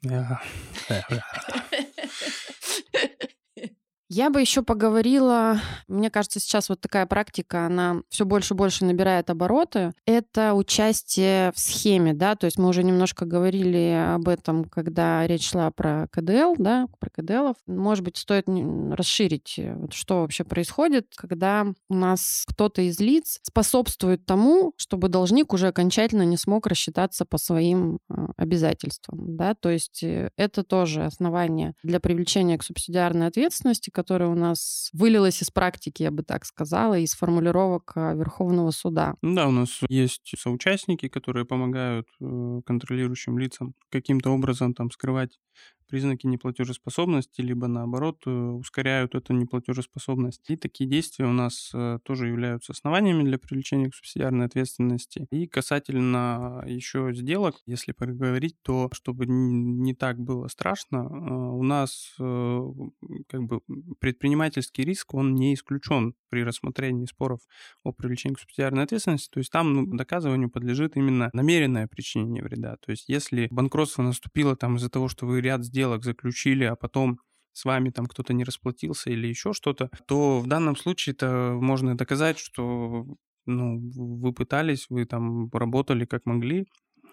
Я 4.11 4.31
бы 4.31 4.41
еще 4.41 4.63
поговорила, 4.63 5.61
мне 5.87 6.09
кажется, 6.09 6.39
сейчас 6.39 6.67
вот 6.67 6.81
такая 6.81 7.05
практика, 7.05 7.67
она 7.67 8.01
все 8.09 8.25
больше 8.25 8.55
и 8.55 8.57
больше 8.57 8.83
набирает 8.83 9.29
обороты. 9.29 9.93
Это 10.07 10.55
участие 10.55 11.51
в 11.51 11.59
схеме, 11.59 12.15
да, 12.15 12.35
то 12.35 12.45
есть 12.45 12.57
мы 12.57 12.69
уже 12.69 12.83
немножко 12.83 13.25
говорили 13.25 14.15
об 14.15 14.27
этом, 14.27 14.65
когда 14.65 15.27
речь 15.27 15.51
шла 15.51 15.69
про 15.69 16.07
КДЛ, 16.11 16.55
да, 16.57 16.87
про 16.99 17.11
КДЛов. 17.11 17.57
Может 17.67 18.03
быть, 18.03 18.17
стоит 18.17 18.45
расширить, 18.47 19.59
э, 19.59 19.75
вот 19.75 19.93
что 19.93 20.21
вообще 20.21 20.43
происходит, 20.43 21.13
когда 21.15 21.67
у 21.87 21.93
нас 21.93 22.45
кто-то 22.47 22.81
из 22.81 22.99
лиц 22.99 23.37
способствует 23.43 24.25
тому, 24.25 24.73
чтобы 24.75 25.09
должник 25.09 25.53
уже 25.53 25.67
окончательно 25.67 26.23
не 26.23 26.37
смог 26.37 26.65
рассчитаться 26.65 27.25
по 27.25 27.37
своим 27.37 27.99
э, 28.09 28.15
обязательствам, 28.37 29.37
да, 29.37 29.53
то 29.53 29.69
есть 29.69 30.01
э, 30.01 30.31
это 30.35 30.63
тоже 30.63 31.05
основание 31.05 31.75
для 31.83 31.99
привлечения 31.99 32.57
к 32.57 32.63
субсидиарной 32.63 33.27
ответственности, 33.27 33.91
которая 33.99 34.29
у 34.29 34.35
нас 34.35 34.89
вылилась 34.93 35.41
из 35.41 35.51
практики, 35.51 36.03
я 36.03 36.11
бы 36.11 36.23
так 36.23 36.45
сказала, 36.45 36.97
из 36.97 37.13
формулировок 37.13 37.91
а, 37.95 38.13
Верховного 38.13 38.71
суда. 38.71 39.15
Да, 39.21 39.47
у 39.47 39.51
нас 39.51 39.81
есть 39.89 40.33
соучастники, 40.37 41.09
которые 41.09 41.45
помогают 41.45 42.07
э, 42.21 42.61
контролирующим 42.65 43.37
лицам 43.37 43.73
каким-то 43.89 44.29
образом 44.29 44.73
там 44.73 44.89
скрывать 44.89 45.37
признаки 45.89 46.27
неплатежеспособности, 46.27 47.41
либо 47.41 47.67
наоборот 47.67 48.21
э, 48.25 48.29
ускоряют 48.31 49.15
эту 49.15 49.33
неплатежеспособность. 49.33 50.49
И 50.49 50.55
такие 50.55 50.89
действия 50.89 51.25
у 51.25 51.33
нас 51.33 51.71
э, 51.73 51.99
тоже 52.03 52.27
являются 52.27 52.71
основаниями 52.73 53.23
для 53.23 53.37
привлечения 53.37 53.89
к 53.89 53.95
субсидиарной 53.95 54.45
ответственности. 54.45 55.27
И 55.31 55.47
касательно 55.47 56.63
еще 56.67 57.11
сделок, 57.13 57.55
если 57.65 57.91
поговорить, 57.91 58.55
то 58.61 58.89
чтобы 58.93 59.25
не 59.27 59.93
так 59.93 60.19
было 60.19 60.47
страшно, 60.47 60.97
э, 60.97 61.33
у 61.59 61.63
нас 61.63 62.15
как 62.17 63.43
бы 63.43 63.61
предпринимательский 63.99 64.83
риск, 64.83 65.13
он 65.13 65.33
не 65.33 65.53
исключен 65.53 66.13
при 66.29 66.43
рассмотрении 66.43 67.05
споров 67.05 67.41
о 67.83 67.91
привлечении 67.91 68.35
к 68.35 68.39
субсидиарной 68.39 68.83
ответственности. 68.83 69.29
То 69.31 69.39
есть 69.39 69.51
там 69.51 69.73
ну, 69.73 69.85
доказыванию 69.85 70.49
подлежит 70.49 70.95
именно 70.95 71.29
намеренное 71.33 71.87
причинение 71.87 72.43
вреда. 72.43 72.77
То 72.77 72.91
есть 72.91 73.09
если 73.09 73.47
банкротство 73.51 74.03
наступило 74.03 74.55
там 74.55 74.77
из-за 74.77 74.89
того, 74.89 75.07
что 75.07 75.25
вы 75.25 75.41
ряд 75.41 75.63
сделок 75.63 75.78
заключили, 76.03 76.63
а 76.63 76.75
потом 76.75 77.19
с 77.53 77.65
вами 77.65 77.89
там 77.89 78.05
кто-то 78.05 78.33
не 78.33 78.43
расплатился 78.43 79.09
или 79.09 79.27
еще 79.27 79.53
что-то, 79.53 79.89
то 80.07 80.39
в 80.39 80.47
данном 80.47 80.75
случае 80.75 81.13
это 81.13 81.57
можно 81.59 81.97
доказать, 81.97 82.39
что 82.39 83.05
ну, 83.45 83.79
вы 83.95 84.33
пытались, 84.33 84.87
вы 84.89 85.05
там 85.05 85.49
работали 85.51 86.05
как 86.05 86.25
могли, 86.25 86.67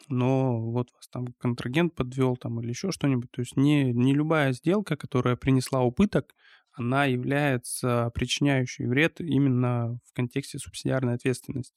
но 0.08 0.60
вот 0.60 0.92
вас 0.92 1.08
там 1.08 1.26
контрагент 1.38 1.94
подвел 1.94 2.36
там 2.36 2.60
или 2.60 2.68
еще 2.68 2.92
что-нибудь. 2.92 3.30
То 3.30 3.40
есть 3.40 3.56
не, 3.56 3.92
не 3.92 4.14
любая 4.14 4.52
сделка, 4.52 4.96
которая 4.96 5.36
принесла 5.36 5.80
убыток, 5.80 6.34
она 6.76 7.06
является 7.06 8.10
причиняющей 8.14 8.86
вред 8.86 9.20
именно 9.20 9.98
в 10.04 10.12
контексте 10.12 10.58
субсидиарной 10.58 11.14
ответственности. 11.14 11.74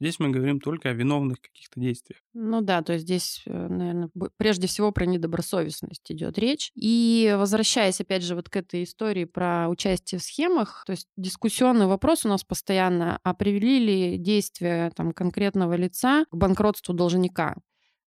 Здесь 0.00 0.18
мы 0.18 0.30
говорим 0.30 0.58
только 0.58 0.88
о 0.88 0.94
виновных 0.94 1.40
каких-то 1.40 1.78
действиях. 1.78 2.20
Ну 2.34 2.60
да, 2.60 2.82
то 2.82 2.92
есть 2.92 3.04
здесь, 3.04 3.42
э, 3.46 3.68
наверное, 3.68 4.10
прежде 4.36 4.66
всего 4.66 4.90
про 4.90 5.06
недобросовестность 5.06 6.10
идет 6.10 6.38
речь. 6.38 6.72
И 6.74 7.32
возвращаясь 7.38 8.00
опять 8.00 8.24
же 8.24 8.34
вот 8.34 8.48
к 8.48 8.56
этой 8.56 8.82
истории 8.82 9.26
про 9.26 9.68
участие 9.68 10.18
в 10.18 10.24
схемах, 10.24 10.82
то 10.86 10.92
есть 10.92 11.06
дискуссионный 11.16 11.86
вопрос 11.86 12.24
у 12.24 12.28
нас 12.28 12.42
постоянно, 12.42 13.20
а 13.22 13.32
привели 13.32 13.78
ли 13.78 14.18
действия 14.18 14.90
там 14.96 15.12
конкретного 15.12 15.74
лица 15.74 16.24
к 16.30 16.36
банкротству 16.36 16.94
должника? 16.94 17.54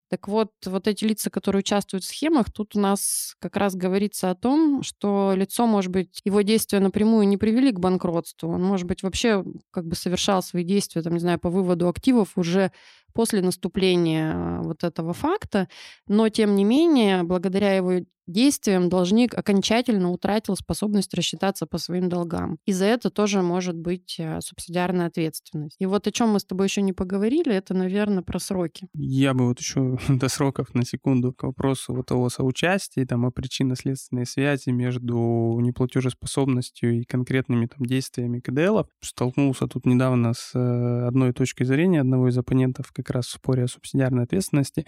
Так 0.08 0.28
вот, 0.28 0.50
вот 0.64 0.86
эти 0.86 1.04
лица, 1.04 1.30
которые 1.30 1.60
участвуют 1.60 2.04
в 2.04 2.06
схемах, 2.08 2.52
тут 2.52 2.76
у 2.76 2.80
нас 2.80 3.34
как 3.40 3.56
раз 3.56 3.74
говорится 3.74 4.30
о 4.30 4.36
том, 4.36 4.82
что 4.84 5.32
лицо, 5.34 5.66
может 5.66 5.90
быть, 5.90 6.20
его 6.24 6.42
действия 6.42 6.78
напрямую 6.78 7.26
не 7.26 7.36
привели 7.36 7.72
к 7.72 7.80
банкротству. 7.80 8.48
Он, 8.50 8.62
может 8.62 8.86
быть, 8.86 9.02
вообще 9.02 9.44
как 9.72 9.84
бы 9.86 9.96
совершал 9.96 10.42
свои 10.44 10.62
действия, 10.62 11.02
там, 11.02 11.14
не 11.14 11.18
знаю, 11.18 11.40
по 11.40 11.50
выводу 11.50 11.88
активов 11.88 12.38
уже 12.38 12.70
после 13.16 13.42
наступления 13.42 14.32
а, 14.34 14.62
вот 14.62 14.84
этого 14.84 15.12
факта, 15.12 15.68
но 16.06 16.28
тем 16.28 16.54
не 16.54 16.64
менее, 16.64 17.22
благодаря 17.22 17.74
его 17.74 18.04
действиям 18.26 18.88
должник 18.88 19.34
окончательно 19.34 20.10
утратил 20.10 20.56
способность 20.56 21.14
рассчитаться 21.14 21.66
по 21.66 21.78
своим 21.78 22.08
долгам. 22.08 22.58
И 22.66 22.72
за 22.72 22.86
это 22.86 23.10
тоже 23.10 23.42
может 23.42 23.76
быть 23.76 24.16
а, 24.20 24.40
субсидиарная 24.40 25.06
ответственность. 25.06 25.76
И 25.78 25.86
вот 25.86 26.06
о 26.06 26.12
чем 26.12 26.30
мы 26.30 26.40
с 26.40 26.44
тобой 26.44 26.66
еще 26.66 26.82
не 26.82 26.92
поговорили, 26.92 27.54
это, 27.54 27.74
наверное, 27.74 28.22
про 28.22 28.38
сроки. 28.38 28.88
Я 28.94 29.34
бы 29.34 29.46
вот 29.46 29.60
еще 29.60 29.98
до 30.08 30.28
сроков 30.28 30.74
на 30.74 30.84
секунду 30.84 31.32
к 31.32 31.44
вопросу 31.44 31.94
вот 31.94 32.06
того 32.06 32.28
соучастия, 32.28 33.06
там, 33.06 33.26
о 33.26 33.30
причинно-следственной 33.30 34.26
связи 34.26 34.70
между 34.70 35.58
неплатежеспособностью 35.60 37.00
и 37.00 37.04
конкретными 37.04 37.66
там 37.66 37.86
действиями 37.86 38.40
КДЛ. 38.40 38.82
Столкнулся 39.00 39.66
тут 39.68 39.86
недавно 39.86 40.34
с 40.34 40.52
э, 40.54 41.06
одной 41.06 41.32
точкой 41.32 41.64
зрения 41.64 42.00
одного 42.00 42.28
из 42.28 42.38
оппонентов, 42.38 42.92
как 42.92 43.05
раз 43.10 43.26
в 43.26 43.32
споре 43.32 43.64
о 43.64 43.68
субсидиарной 43.68 44.24
ответственности. 44.24 44.84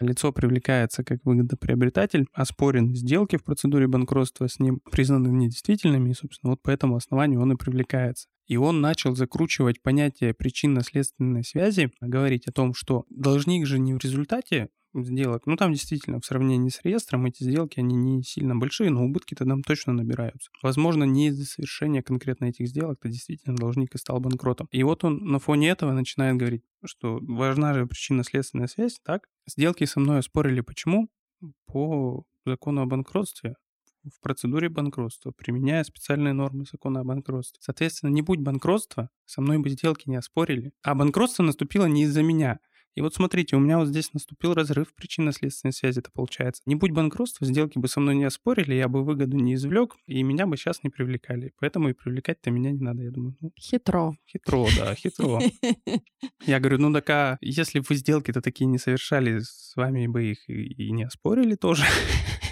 Лицо 0.00 0.32
привлекается 0.32 1.04
как 1.04 1.20
выгодоприобретатель, 1.24 2.26
оспорены 2.32 2.94
сделки 2.94 3.36
в 3.36 3.44
процедуре 3.44 3.86
банкротства 3.86 4.48
с 4.48 4.58
ним 4.58 4.80
признаны 4.90 5.28
недействительными, 5.28 6.10
и, 6.10 6.14
собственно, 6.14 6.50
вот 6.50 6.62
по 6.62 6.70
этому 6.70 6.96
основанию 6.96 7.40
он 7.40 7.52
и 7.52 7.56
привлекается. 7.56 8.28
И 8.46 8.56
он 8.56 8.80
начал 8.80 9.14
закручивать 9.14 9.80
понятие 9.80 10.34
причинно-следственной 10.34 11.44
связи, 11.44 11.92
говорить 12.00 12.48
о 12.48 12.52
том, 12.52 12.74
что 12.74 13.04
должник 13.08 13.64
же 13.66 13.78
не 13.78 13.94
в 13.94 13.98
результате 13.98 14.70
сделок. 14.94 15.46
Ну, 15.46 15.56
там 15.56 15.72
действительно 15.72 16.20
в 16.20 16.26
сравнении 16.26 16.68
с 16.68 16.80
реестром 16.82 17.26
эти 17.26 17.42
сделки, 17.42 17.78
они 17.78 17.94
не 17.94 18.22
сильно 18.22 18.56
большие, 18.56 18.90
но 18.90 19.04
убытки-то 19.04 19.44
там 19.44 19.62
точно 19.62 19.92
набираются. 19.92 20.50
Возможно, 20.62 21.04
не 21.04 21.28
из-за 21.28 21.44
совершения 21.44 22.02
конкретно 22.02 22.46
этих 22.46 22.68
сделок, 22.68 22.98
то 23.00 23.08
действительно 23.08 23.56
должник 23.56 23.94
и 23.94 23.98
стал 23.98 24.20
банкротом. 24.20 24.68
И 24.70 24.82
вот 24.82 25.04
он 25.04 25.18
на 25.18 25.38
фоне 25.38 25.70
этого 25.70 25.92
начинает 25.92 26.36
говорить, 26.36 26.62
что 26.84 27.18
важна 27.22 27.74
же 27.74 27.86
причинно-следственная 27.86 28.66
связь, 28.66 28.98
так? 29.04 29.28
Сделки 29.46 29.84
со 29.84 30.00
мной 30.00 30.18
оспорили 30.18 30.60
почему? 30.60 31.08
По 31.66 32.24
закону 32.44 32.82
о 32.82 32.86
банкротстве 32.86 33.54
в 34.04 34.20
процедуре 34.20 34.68
банкротства, 34.68 35.32
применяя 35.32 35.84
специальные 35.84 36.32
нормы 36.32 36.64
закона 36.70 37.00
о 37.00 37.04
банкротстве. 37.04 37.60
Соответственно, 37.62 38.10
не 38.10 38.22
будь 38.22 38.40
банкротства, 38.40 39.10
со 39.26 39.40
мной 39.40 39.58
бы 39.58 39.68
сделки 39.68 40.08
не 40.08 40.16
оспорили. 40.16 40.72
А 40.82 40.94
банкротство 40.94 41.42
наступило 41.42 41.86
не 41.86 42.04
из-за 42.04 42.22
меня. 42.22 42.60
И 42.94 43.00
вот 43.00 43.14
смотрите, 43.14 43.56
у 43.56 43.60
меня 43.60 43.78
вот 43.78 43.88
здесь 43.88 44.12
наступил 44.12 44.54
разрыв 44.54 44.94
причинно-следственной 44.94 45.72
связи, 45.72 46.00
это 46.00 46.10
получается. 46.10 46.62
Не 46.66 46.74
будь 46.74 46.90
банкротства, 46.90 47.46
сделки 47.46 47.78
бы 47.78 47.88
со 47.88 48.00
мной 48.00 48.16
не 48.16 48.24
оспорили, 48.24 48.74
я 48.74 48.88
бы 48.88 49.04
выгоду 49.04 49.36
не 49.36 49.54
извлек, 49.54 49.96
и 50.06 50.22
меня 50.22 50.46
бы 50.46 50.56
сейчас 50.56 50.82
не 50.82 50.90
привлекали. 50.90 51.52
Поэтому 51.60 51.88
и 51.88 51.92
привлекать-то 51.92 52.50
меня 52.50 52.72
не 52.72 52.80
надо, 52.80 53.02
я 53.02 53.10
думаю. 53.10 53.36
Ну, 53.40 53.52
хитро. 53.58 54.12
Хитро, 54.26 54.66
да, 54.76 54.94
хитро. 54.94 55.40
Я 56.46 56.58
говорю, 56.58 56.78
ну 56.78 56.92
так 56.92 57.08
а 57.10 57.38
если 57.40 57.80
бы 57.80 57.86
вы 57.88 57.96
сделки-то 57.96 58.40
такие 58.40 58.66
не 58.66 58.78
совершали, 58.78 59.40
с 59.40 59.72
вами 59.76 60.06
бы 60.06 60.24
их 60.24 60.48
и 60.48 60.90
не 60.90 61.04
оспорили 61.04 61.54
тоже. 61.54 61.84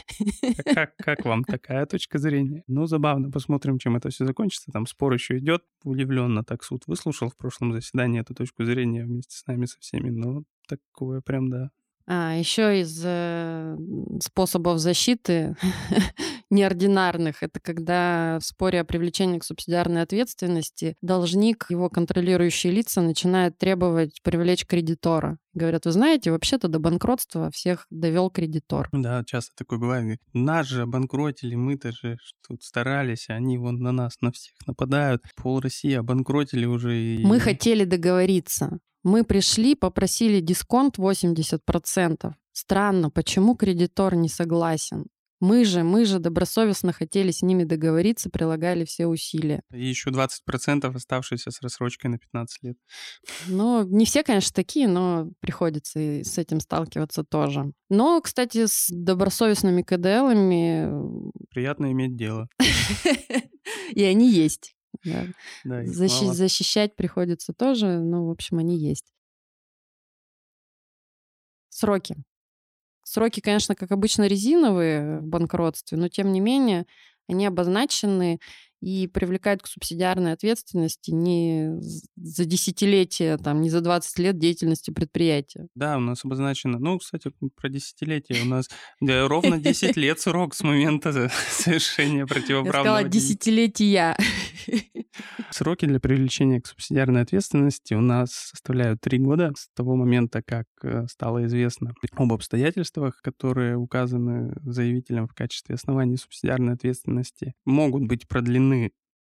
Как, 0.74 0.96
как 0.96 1.24
вам 1.24 1.44
такая 1.44 1.86
точка 1.86 2.18
зрения? 2.18 2.64
Ну, 2.66 2.86
забавно, 2.86 3.30
посмотрим, 3.30 3.78
чем 3.78 3.96
это 3.96 4.10
все 4.10 4.24
закончится. 4.24 4.70
Там 4.72 4.86
спор 4.86 5.12
еще 5.12 5.38
идет. 5.38 5.62
Удивленно 5.84 6.44
так 6.44 6.64
суд 6.64 6.84
выслушал 6.86 7.28
в 7.30 7.36
прошлом 7.36 7.72
заседании 7.72 8.20
эту 8.20 8.34
точку 8.34 8.64
зрения 8.64 9.04
вместе 9.04 9.36
с 9.36 9.46
нами, 9.46 9.66
со 9.66 9.78
всеми. 9.80 10.10
Но 10.10 10.42
такое 10.66 11.20
прям, 11.20 11.48
да, 11.48 11.70
а, 12.10 12.36
еще 12.36 12.80
из 12.80 13.02
э, 13.04 13.76
способов 14.22 14.78
защиты 14.78 15.56
неординарных, 16.50 17.42
это 17.42 17.60
когда 17.60 18.38
в 18.40 18.46
споре 18.46 18.80
о 18.80 18.84
привлечении 18.84 19.38
к 19.38 19.44
субсидиарной 19.44 20.00
ответственности 20.00 20.96
должник, 21.02 21.66
его 21.68 21.90
контролирующие 21.90 22.72
лица 22.72 23.02
начинают 23.02 23.58
требовать 23.58 24.22
привлечь 24.22 24.64
кредитора. 24.64 25.36
Говорят, 25.52 25.84
вы 25.84 25.92
знаете, 25.92 26.30
вообще-то 26.30 26.68
до 26.68 26.78
банкротства 26.78 27.50
всех 27.50 27.84
довел 27.90 28.30
кредитор. 28.30 28.88
Да, 28.92 29.22
часто 29.26 29.52
такое 29.54 29.78
бывает. 29.78 30.18
Нас 30.32 30.66
же 30.66 30.82
обанкротили, 30.82 31.56
мы-то 31.56 31.92
же 31.92 32.16
тут 32.46 32.62
старались, 32.62 33.28
а 33.28 33.34
они 33.34 33.58
вон 33.58 33.80
на 33.80 33.92
нас, 33.92 34.14
на 34.22 34.32
всех 34.32 34.54
нападают. 34.66 35.22
Пол 35.36 35.60
России 35.60 35.92
обанкротили 35.92 36.64
уже. 36.64 36.96
И... 36.96 37.22
Мы 37.22 37.38
хотели 37.38 37.84
договориться. 37.84 38.78
Мы 39.08 39.24
пришли, 39.24 39.74
попросили 39.74 40.40
дисконт 40.40 40.98
80%. 40.98 42.34
Странно, 42.52 43.08
почему 43.08 43.56
кредитор 43.56 44.14
не 44.14 44.28
согласен? 44.28 45.06
Мы 45.40 45.64
же, 45.64 45.82
мы 45.82 46.04
же 46.04 46.18
добросовестно 46.18 46.92
хотели 46.92 47.30
с 47.30 47.40
ними 47.40 47.64
договориться, 47.64 48.28
прилагали 48.28 48.84
все 48.84 49.06
усилия. 49.06 49.62
И 49.72 49.88
еще 49.88 50.10
20% 50.10 50.94
оставшиеся 50.94 51.50
с 51.50 51.62
рассрочкой 51.62 52.10
на 52.10 52.18
15 52.18 52.62
лет. 52.64 52.76
Ну, 53.46 53.82
не 53.84 54.04
все, 54.04 54.22
конечно, 54.22 54.52
такие, 54.54 54.86
но 54.88 55.30
приходится 55.40 55.98
и 55.98 56.22
с 56.22 56.36
этим 56.36 56.60
сталкиваться 56.60 57.24
тоже. 57.24 57.72
Но, 57.88 58.20
кстати, 58.20 58.66
с 58.66 58.88
добросовестными 58.90 59.80
КДЛами... 59.80 60.92
Приятно 61.48 61.92
иметь 61.92 62.14
дело. 62.14 62.46
И 63.94 64.02
они 64.02 64.30
есть. 64.30 64.74
Да. 65.04 65.26
Да, 65.64 65.82
Защи- 65.84 66.26
защищать 66.32 66.96
приходится 66.96 67.52
тоже, 67.52 67.98
но, 67.98 68.26
в 68.26 68.30
общем, 68.30 68.58
они 68.58 68.76
есть. 68.78 69.04
Сроки. 71.70 72.16
Сроки, 73.04 73.40
конечно, 73.40 73.74
как 73.74 73.92
обычно, 73.92 74.26
резиновые 74.28 75.20
в 75.20 75.26
банкротстве, 75.26 75.98
но 75.98 76.08
тем 76.08 76.32
не 76.32 76.40
менее 76.40 76.86
они 77.28 77.46
обозначены 77.46 78.40
и 78.80 79.08
привлекают 79.08 79.62
к 79.62 79.66
субсидиарной 79.66 80.32
ответственности 80.32 81.10
не 81.10 81.80
за 82.16 82.44
десятилетия, 82.44 83.36
там, 83.38 83.60
не 83.60 83.70
за 83.70 83.80
20 83.80 84.18
лет 84.18 84.38
деятельности 84.38 84.90
предприятия. 84.90 85.68
Да, 85.74 85.96
у 85.96 86.00
нас 86.00 86.24
обозначено, 86.24 86.78
ну, 86.78 86.98
кстати, 86.98 87.32
про 87.56 87.68
десятилетие 87.68 88.42
у 88.42 88.46
нас 88.46 88.68
да, 89.00 89.26
ровно 89.26 89.58
10 89.58 89.96
лет 89.96 90.20
срок 90.20 90.54
с 90.54 90.62
момента 90.62 91.30
совершения 91.50 92.26
противоправного. 92.26 92.76
Я 92.76 92.82
сказала 92.82 93.04
десятилетия. 93.08 94.16
Сроки 95.50 95.86
для 95.86 95.98
привлечения 95.98 96.60
к 96.60 96.66
субсидиарной 96.66 97.22
ответственности 97.22 97.94
у 97.94 98.00
нас 98.00 98.30
составляют 98.32 99.00
три 99.00 99.18
года 99.18 99.52
с 99.56 99.68
того 99.74 99.96
момента, 99.96 100.42
как 100.42 100.66
э, 100.82 101.06
стало 101.08 101.46
известно 101.46 101.94
об 102.12 102.32
обстоятельствах, 102.32 103.20
которые 103.22 103.76
указаны 103.76 104.54
заявителем 104.64 105.26
в 105.26 105.34
качестве 105.34 105.74
основания 105.74 106.16
субсидиарной 106.16 106.74
ответственности, 106.74 107.54
могут 107.64 108.04
быть 108.04 108.28
продлены 108.28 108.67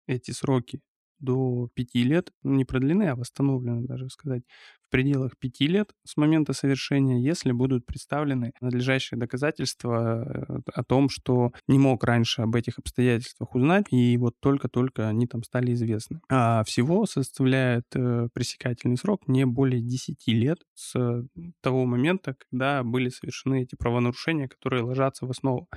эти 0.08 0.32
сроки 0.32 0.82
до 1.24 1.70
5 1.74 1.96
лет, 2.04 2.32
ну, 2.44 2.56
не 2.56 2.66
продлены, 2.66 3.04
а 3.04 3.16
восстановлены, 3.16 3.88
даже 3.88 4.10
сказать, 4.10 4.44
в 4.86 4.90
пределах 4.92 5.38
5 5.40 5.62
лет 5.62 5.90
с 6.06 6.18
момента 6.18 6.54
совершения, 6.54 7.18
если 7.18 7.54
будут 7.54 7.86
представлены 7.86 8.52
надлежащие 8.60 9.18
доказательства 9.18 10.26
э, 10.26 10.60
о 10.74 10.84
том, 10.84 11.10
что 11.10 11.54
не 11.68 11.80
мог 11.80 12.04
раньше 12.04 12.42
об 12.42 12.56
этих 12.56 12.78
обстоятельствах 12.78 13.56
узнать, 13.56 13.86
и 13.92 14.18
вот 14.18 14.36
только-только 14.42 15.08
они 15.08 15.26
там 15.26 15.44
стали 15.44 15.74
известны. 15.74 16.20
А 16.30 16.64
всего 16.66 17.06
составляет 17.06 17.86
э, 17.96 18.28
пресекательный 18.34 18.98
срок 18.98 19.22
не 19.28 19.46
более 19.46 19.82
10 19.82 20.28
лет 20.28 20.60
с 20.74 21.26
того 21.62 21.86
момента, 21.86 22.36
когда 22.50 22.84
были 22.84 23.08
совершены 23.08 23.64
эти 23.64 23.76
правонарушения, 23.76 24.50
которые 24.50 24.84
ложатся 24.84 25.26
в 25.26 25.32
основу 25.32 25.70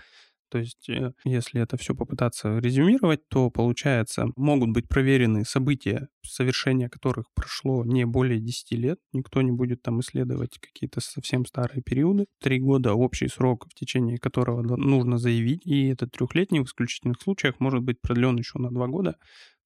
то 0.49 0.59
есть, 0.59 0.89
э, 0.89 1.13
если 1.25 1.61
это 1.61 1.77
все 1.77 1.95
попытаться 1.95 2.59
резюмировать, 2.59 3.27
то 3.29 3.51
получается, 3.51 4.27
могут 4.37 4.71
быть 4.71 4.89
проверены 4.89 5.45
события, 5.45 6.09
совершения 6.25 6.89
которых 6.89 7.27
прошло 7.35 7.85
не 7.85 8.07
более 8.07 8.41
10 8.41 8.73
лет. 8.73 8.99
Никто 9.13 9.43
не 9.43 9.51
будет 9.51 9.83
там 9.83 10.01
исследовать 10.01 10.59
какие-то 10.59 11.01
совсем 11.01 11.45
старые 11.47 11.83
периоды. 11.83 12.27
Три 12.41 12.61
года 12.61 12.95
общий 12.95 13.29
срок, 13.29 13.67
в 13.69 13.75
течение 13.75 14.19
которого 14.19 14.63
нужно 14.77 15.19
заявить, 15.19 15.67
и 15.67 15.89
этот 15.89 16.13
трехлетний 16.13 16.61
в 16.61 16.67
исключительных 16.67 17.21
случаях 17.21 17.59
может 17.59 17.83
быть 17.83 18.01
продлен 18.01 18.37
еще 18.37 18.59
на 18.59 18.71
два 18.71 18.87
года. 18.87 19.17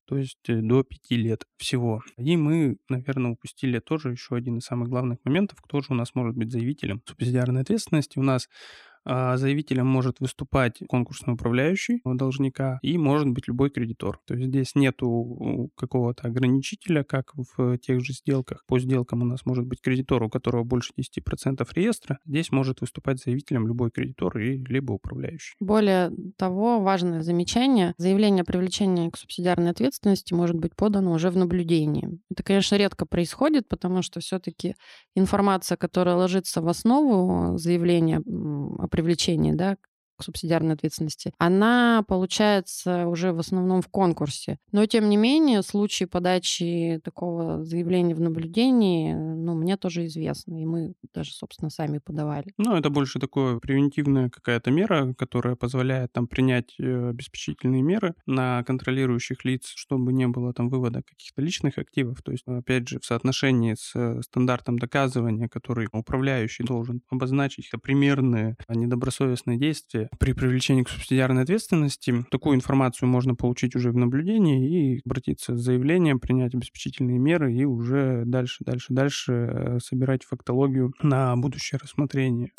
то 0.06 0.16
есть 0.16 0.48
э, 0.48 0.60
до 0.60 0.82
5 0.82 1.10
лет 1.12 1.44
всего. 1.56 2.02
И 2.16 2.36
мы, 2.36 2.78
наверное, 2.88 3.30
упустили 3.32 3.78
тоже 3.78 4.10
еще 4.10 4.34
один 4.34 4.58
из 4.58 4.64
самых 4.64 4.88
главных 4.88 5.18
моментов, 5.24 5.60
кто 5.62 5.80
же 5.80 5.88
у 5.90 5.94
нас 5.94 6.16
может 6.16 6.36
быть 6.36 6.50
заявителем 6.50 7.00
субсидиарной 7.06 7.60
ответственности. 7.60 8.18
У 8.18 8.22
нас 8.22 8.48
заявителем 9.04 9.86
может 9.86 10.20
выступать 10.20 10.82
конкурсный 10.88 11.34
управляющий 11.34 12.00
должника 12.04 12.78
и 12.82 12.98
может 12.98 13.28
быть 13.30 13.48
любой 13.48 13.70
кредитор. 13.70 14.20
То 14.26 14.34
есть 14.34 14.48
здесь 14.48 14.74
нету 14.74 15.70
какого-то 15.76 16.28
ограничителя, 16.28 17.02
как 17.04 17.32
в 17.34 17.78
тех 17.78 18.00
же 18.00 18.12
сделках. 18.12 18.64
По 18.66 18.78
сделкам 18.78 19.22
у 19.22 19.24
нас 19.24 19.46
может 19.46 19.66
быть 19.66 19.80
кредитор, 19.80 20.22
у 20.22 20.28
которого 20.28 20.64
больше 20.64 20.92
10% 20.98 21.66
реестра. 21.74 22.18
Здесь 22.24 22.52
может 22.52 22.80
выступать 22.80 23.22
заявителем 23.22 23.66
любой 23.66 23.90
кредитор 23.90 24.36
и 24.38 24.58
либо 24.58 24.92
управляющий. 24.92 25.54
Более 25.60 26.12
того, 26.36 26.80
важное 26.80 27.22
замечание. 27.22 27.94
Заявление 27.96 28.42
о 28.42 28.44
привлечении 28.44 29.10
к 29.10 29.16
субсидиарной 29.16 29.70
ответственности 29.70 30.34
может 30.34 30.56
быть 30.56 30.76
подано 30.76 31.12
уже 31.12 31.30
в 31.30 31.36
наблюдении. 31.36 32.20
Это, 32.30 32.42
конечно, 32.42 32.76
редко 32.76 33.06
происходит, 33.06 33.68
потому 33.68 34.02
что 34.02 34.20
все-таки 34.20 34.74
информация, 35.14 35.76
которая 35.76 36.16
ложится 36.16 36.60
в 36.62 36.68
основу 36.68 37.56
заявления 37.58 38.20
о 38.20 38.88
привлечении 38.90 39.52
да, 39.52 39.78
субсидиарной 40.24 40.74
ответственности, 40.74 41.32
она 41.38 42.04
получается 42.06 43.06
уже 43.06 43.32
в 43.32 43.38
основном 43.38 43.82
в 43.82 43.88
конкурсе. 43.88 44.58
Но, 44.72 44.86
тем 44.86 45.08
не 45.08 45.16
менее, 45.16 45.62
случаи 45.62 46.04
подачи 46.04 47.00
такого 47.04 47.64
заявления 47.64 48.14
в 48.14 48.20
наблюдении, 48.20 49.14
ну, 49.14 49.54
мне 49.54 49.76
тоже 49.76 50.06
известны, 50.06 50.62
и 50.62 50.66
мы 50.66 50.94
даже, 51.14 51.32
собственно, 51.32 51.70
сами 51.70 51.98
подавали. 51.98 52.52
Ну, 52.58 52.76
это 52.76 52.90
больше 52.90 53.18
такое 53.18 53.58
превентивная 53.58 54.28
какая-то 54.28 54.70
мера, 54.70 55.14
которая 55.16 55.56
позволяет 55.56 56.12
там 56.12 56.26
принять 56.26 56.74
э, 56.78 57.10
обеспечительные 57.10 57.82
меры 57.82 58.14
на 58.26 58.62
контролирующих 58.64 59.44
лиц, 59.44 59.72
чтобы 59.74 60.12
не 60.12 60.26
было 60.28 60.52
там 60.52 60.68
вывода 60.68 61.02
каких-то 61.02 61.42
личных 61.42 61.78
активов. 61.78 62.22
То 62.22 62.32
есть, 62.32 62.44
опять 62.46 62.88
же, 62.88 63.00
в 63.00 63.04
соотношении 63.04 63.74
с 63.74 63.92
э, 63.94 64.20
стандартом 64.22 64.78
доказывания, 64.78 65.48
который 65.48 65.88
управляющий 65.92 66.64
должен 66.64 67.02
обозначить 67.10 67.70
примерные 67.82 68.56
недобросовестные 68.68 69.58
действия, 69.58 70.09
при 70.18 70.32
привлечении 70.32 70.82
к 70.82 70.88
субсидиарной 70.88 71.42
ответственности 71.42 72.24
такую 72.30 72.56
информацию 72.56 73.08
можно 73.08 73.34
получить 73.34 73.74
уже 73.74 73.90
в 73.90 73.96
наблюдении 73.96 74.96
и 74.96 75.00
обратиться 75.04 75.56
с 75.56 75.60
заявлением, 75.60 76.20
принять 76.20 76.54
обеспечительные 76.54 77.18
меры 77.18 77.54
и 77.54 77.64
уже 77.64 78.24
дальше, 78.26 78.64
дальше, 78.64 78.86
дальше 78.90 79.32
э, 79.32 79.78
собирать 79.82 80.24
фактологию 80.24 80.92
на 81.02 81.36
будущее 81.36 81.78
рассмотрение. 81.82 82.52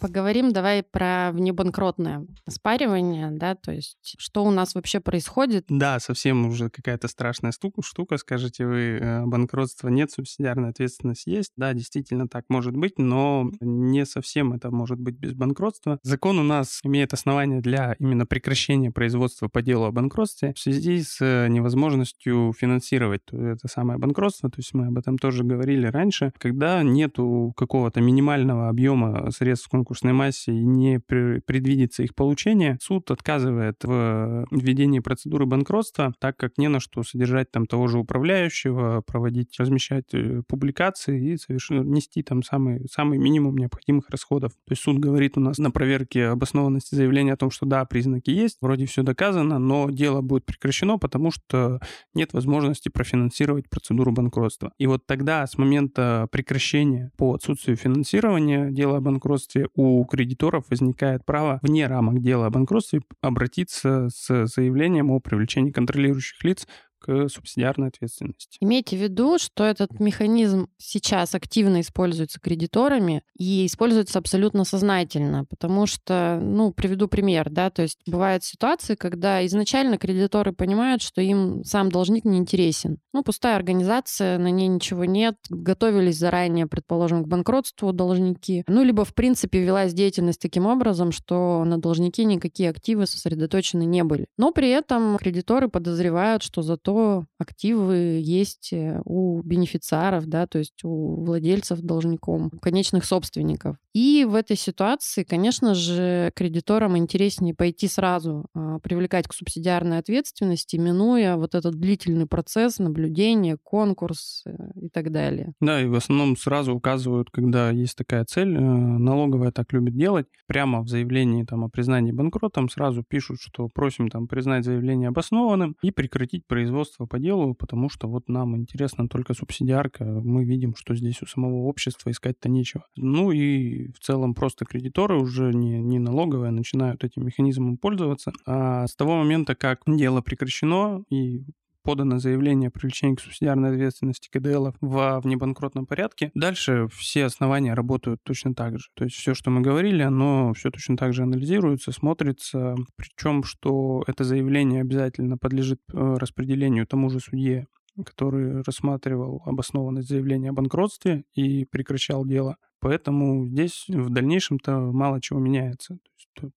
Поговорим 0.00 0.52
давай 0.52 0.82
про 0.82 1.30
внебанкротное 1.32 2.26
спаривание, 2.48 3.30
да, 3.30 3.54
то 3.54 3.70
есть 3.70 4.14
что 4.18 4.44
у 4.44 4.50
нас 4.50 4.74
вообще 4.74 4.98
происходит. 5.00 5.66
Да, 5.68 6.00
совсем 6.00 6.46
уже 6.46 6.70
какая-то 6.70 7.06
страшная 7.06 7.52
штука, 7.52 7.82
штука, 7.82 8.16
скажете 8.16 8.66
вы, 8.66 8.98
э, 8.98 9.26
банкротства 9.26 9.88
нет, 9.88 10.10
субсидиарная 10.10 10.70
ответственность 10.70 11.26
есть. 11.26 11.52
Да, 11.56 11.74
действительно 11.74 12.28
так 12.28 12.44
может 12.48 12.74
быть, 12.74 12.98
но 12.98 13.50
не 13.60 14.06
совсем 14.06 14.54
это 14.54 14.70
может 14.70 14.98
быть 14.98 15.16
без 15.16 15.34
банкротства. 15.34 15.98
Закон 16.02 16.38
у 16.38 16.44
нас 16.44 16.80
имеет 16.82 17.12
основания 17.12 17.60
для 17.60 17.94
именно 17.98 18.24
прекращения 18.24 18.90
производства 18.90 19.48
по 19.48 19.60
делу 19.60 19.84
о 19.84 19.92
банкротстве 19.92 20.54
в 20.54 20.58
связи 20.58 21.02
с 21.02 21.18
э, 21.20 21.48
невозможностью 21.48 22.54
финансировать 22.56 23.22
это 23.30 23.68
самое 23.68 23.98
банкротство, 23.98 24.48
то 24.48 24.58
есть 24.58 24.72
мы 24.72 24.86
об 24.86 24.96
этом 24.96 25.18
тоже 25.18 25.44
говорили 25.44 25.86
раньше, 25.86 26.32
когда 26.38 26.82
нету 26.82 27.52
какого-то 27.54 28.00
минимального 28.00 28.70
объема 28.70 29.30
средств 29.30 29.68
конкурса 29.68 29.89
конкурсной 29.90 30.12
массе 30.12 30.52
и 30.52 30.64
не 30.64 31.00
предвидится 31.00 32.04
их 32.04 32.14
получение, 32.14 32.78
суд 32.80 33.10
отказывает 33.10 33.82
в 33.82 34.46
введении 34.52 35.00
процедуры 35.00 35.46
банкротства, 35.46 36.14
так 36.20 36.36
как 36.36 36.58
не 36.58 36.68
на 36.68 36.78
что 36.78 37.02
содержать 37.02 37.50
там 37.50 37.66
того 37.66 37.88
же 37.88 37.98
управляющего, 37.98 39.02
проводить, 39.04 39.58
размещать 39.58 40.04
э, 40.12 40.42
публикации 40.46 41.32
и 41.32 41.36
совершенно 41.36 41.82
нести 41.82 42.22
там 42.22 42.44
самый, 42.44 42.86
самый 42.88 43.18
минимум 43.18 43.56
необходимых 43.56 44.08
расходов. 44.10 44.52
То 44.52 44.72
есть 44.72 44.82
суд 44.82 44.98
говорит 44.98 45.36
у 45.36 45.40
нас 45.40 45.58
на 45.58 45.72
проверке 45.72 46.26
обоснованности 46.26 46.94
заявления 46.94 47.32
о 47.32 47.36
том, 47.36 47.50
что 47.50 47.66
да, 47.66 47.84
признаки 47.84 48.30
есть, 48.30 48.58
вроде 48.60 48.86
все 48.86 49.02
доказано, 49.02 49.58
но 49.58 49.90
дело 49.90 50.20
будет 50.20 50.46
прекращено, 50.46 50.98
потому 50.98 51.32
что 51.32 51.80
нет 52.14 52.32
возможности 52.32 52.88
профинансировать 52.90 53.68
процедуру 53.68 54.12
банкротства. 54.12 54.72
И 54.78 54.86
вот 54.86 55.06
тогда 55.06 55.44
с 55.46 55.58
момента 55.58 56.28
прекращения 56.30 57.10
по 57.16 57.34
отсутствию 57.34 57.76
финансирования 57.76 58.70
дела 58.70 58.98
о 58.98 59.00
банкротстве 59.00 59.68
у 59.80 60.04
кредиторов 60.04 60.64
возникает 60.68 61.24
право 61.24 61.58
вне 61.62 61.86
рамок 61.86 62.20
дела 62.20 62.46
о 62.46 62.50
банкротстве 62.50 63.00
обратиться 63.22 64.08
с 64.10 64.46
заявлением 64.46 65.10
о 65.10 65.20
привлечении 65.20 65.70
контролирующих 65.70 66.44
лиц 66.44 66.68
к 67.00 67.28
субсидиарной 67.28 67.88
ответственности. 67.88 68.58
Имейте 68.60 68.96
в 68.96 69.02
виду, 69.02 69.38
что 69.38 69.64
этот 69.64 69.98
механизм 69.98 70.68
сейчас 70.76 71.34
активно 71.34 71.80
используется 71.80 72.38
кредиторами 72.40 73.22
и 73.36 73.66
используется 73.66 74.18
абсолютно 74.18 74.64
сознательно, 74.64 75.44
потому 75.46 75.86
что, 75.86 76.38
ну, 76.42 76.72
приведу 76.72 77.08
пример, 77.08 77.48
да, 77.50 77.70
то 77.70 77.82
есть 77.82 77.98
бывают 78.06 78.44
ситуации, 78.44 78.94
когда 78.94 79.44
изначально 79.46 79.96
кредиторы 79.96 80.52
понимают, 80.52 81.02
что 81.02 81.20
им 81.20 81.64
сам 81.64 81.90
должник 81.90 82.24
не 82.24 82.38
интересен. 82.38 82.98
Ну, 83.12 83.22
пустая 83.22 83.56
организация, 83.56 84.38
на 84.38 84.50
ней 84.50 84.68
ничего 84.68 85.04
нет, 85.04 85.36
готовились 85.48 86.18
заранее, 86.18 86.66
предположим, 86.66 87.24
к 87.24 87.28
банкротству 87.28 87.92
должники, 87.92 88.62
ну, 88.68 88.84
либо, 88.84 89.04
в 89.04 89.14
принципе, 89.14 89.60
велась 89.60 89.94
деятельность 89.94 90.40
таким 90.40 90.66
образом, 90.66 91.12
что 91.12 91.64
на 91.64 91.78
должники 91.78 92.24
никакие 92.24 92.68
активы 92.70 93.06
сосредоточены 93.06 93.84
не 93.84 94.04
были. 94.04 94.26
Но 94.36 94.52
при 94.52 94.68
этом 94.68 95.16
кредиторы 95.16 95.68
подозревают, 95.68 96.42
что 96.42 96.62
зато 96.62 96.89
что 96.90 97.24
активы 97.38 98.20
есть 98.20 98.72
э, 98.72 99.00
у 99.04 99.40
бенефициаров, 99.42 100.26
да, 100.26 100.46
то 100.46 100.58
есть 100.58 100.84
у 100.84 101.24
владельцев 101.24 101.80
должником, 101.80 102.50
у 102.52 102.58
конечных 102.58 103.04
собственников. 103.04 103.76
И 103.94 104.24
в 104.28 104.34
этой 104.34 104.56
ситуации, 104.56 105.24
конечно 105.24 105.74
же, 105.74 106.32
кредиторам 106.34 106.96
интереснее 106.96 107.54
пойти 107.54 107.88
сразу 107.88 108.46
а, 108.54 108.78
привлекать 108.80 109.26
к 109.26 109.32
субсидиарной 109.32 109.98
ответственности, 109.98 110.76
минуя 110.76 111.36
вот 111.36 111.54
этот 111.54 111.74
длительный 111.74 112.26
процесс 112.26 112.78
наблюдения, 112.78 113.56
конкурс 113.62 114.42
э, 114.46 114.52
и 114.80 114.88
так 114.88 115.10
далее. 115.10 115.52
Да, 115.60 115.80
и 115.80 115.86
в 115.86 115.94
основном 115.94 116.36
сразу 116.36 116.74
указывают, 116.74 117.30
когда 117.30 117.70
есть 117.70 117.96
такая 117.96 118.24
цель, 118.24 118.56
э, 118.56 118.60
налоговая 118.60 119.50
так 119.50 119.72
любит 119.72 119.96
делать, 119.96 120.26
прямо 120.46 120.82
в 120.82 120.88
заявлении 120.88 121.44
там, 121.44 121.64
о 121.64 121.68
признании 121.68 122.12
банкротом 122.12 122.68
сразу 122.68 123.02
пишут, 123.02 123.38
что 123.40 123.68
просим 123.68 124.08
там 124.08 124.28
признать 124.28 124.64
заявление 124.64 125.08
обоснованным 125.08 125.76
и 125.82 125.90
прекратить 125.90 126.46
производство 126.46 126.79
по 127.06 127.18
делу, 127.18 127.54
потому 127.54 127.88
что 127.88 128.08
вот 128.08 128.28
нам 128.28 128.56
интересна 128.56 129.08
только 129.08 129.34
субсидиарка, 129.34 130.04
мы 130.04 130.44
видим, 130.44 130.74
что 130.76 130.94
здесь 130.94 131.22
у 131.22 131.26
самого 131.26 131.66
общества 131.66 132.10
искать-то 132.10 132.48
нечего. 132.48 132.84
Ну 132.96 133.30
и 133.30 133.90
в 133.92 134.00
целом 134.00 134.34
просто 134.34 134.64
кредиторы 134.64 135.18
уже 135.18 135.52
не, 135.52 135.80
не 135.80 135.98
налоговые 135.98 136.50
начинают 136.50 137.04
этим 137.04 137.24
механизмом 137.26 137.76
пользоваться. 137.76 138.32
А 138.46 138.86
с 138.86 138.94
того 138.94 139.16
момента, 139.16 139.54
как 139.54 139.82
дело 139.86 140.20
прекращено 140.20 141.04
и 141.10 141.44
подано 141.82 142.18
заявление 142.18 142.68
о 142.68 142.70
привлечении 142.70 143.14
к 143.16 143.20
субсидиарной 143.20 143.70
ответственности 143.70 144.28
КДЛ 144.30 144.70
в 144.80 145.20
внебанкротном 145.22 145.86
порядке. 145.86 146.30
Дальше 146.34 146.88
все 146.92 147.24
основания 147.24 147.74
работают 147.74 148.20
точно 148.22 148.54
так 148.54 148.78
же. 148.78 148.86
То 148.94 149.04
есть 149.04 149.16
все, 149.16 149.34
что 149.34 149.50
мы 149.50 149.60
говорили, 149.60 150.02
оно 150.02 150.52
все 150.54 150.70
точно 150.70 150.96
так 150.96 151.12
же 151.12 151.22
анализируется, 151.22 151.92
смотрится. 151.92 152.76
Причем, 152.96 153.44
что 153.44 154.04
это 154.06 154.24
заявление 154.24 154.82
обязательно 154.82 155.38
подлежит 155.38 155.80
э, 155.92 156.16
распределению 156.18 156.86
тому 156.86 157.10
же 157.10 157.20
судье, 157.20 157.66
который 158.04 158.62
рассматривал 158.62 159.42
обоснованность 159.44 160.08
заявления 160.08 160.50
о 160.50 160.54
банкротстве 160.54 161.24
и 161.34 161.64
прекращал 161.64 162.24
дело. 162.24 162.56
Поэтому 162.80 163.46
здесь 163.46 163.84
в 163.88 164.10
дальнейшем-то 164.10 164.78
мало 164.92 165.20
чего 165.20 165.38
меняется. 165.38 165.98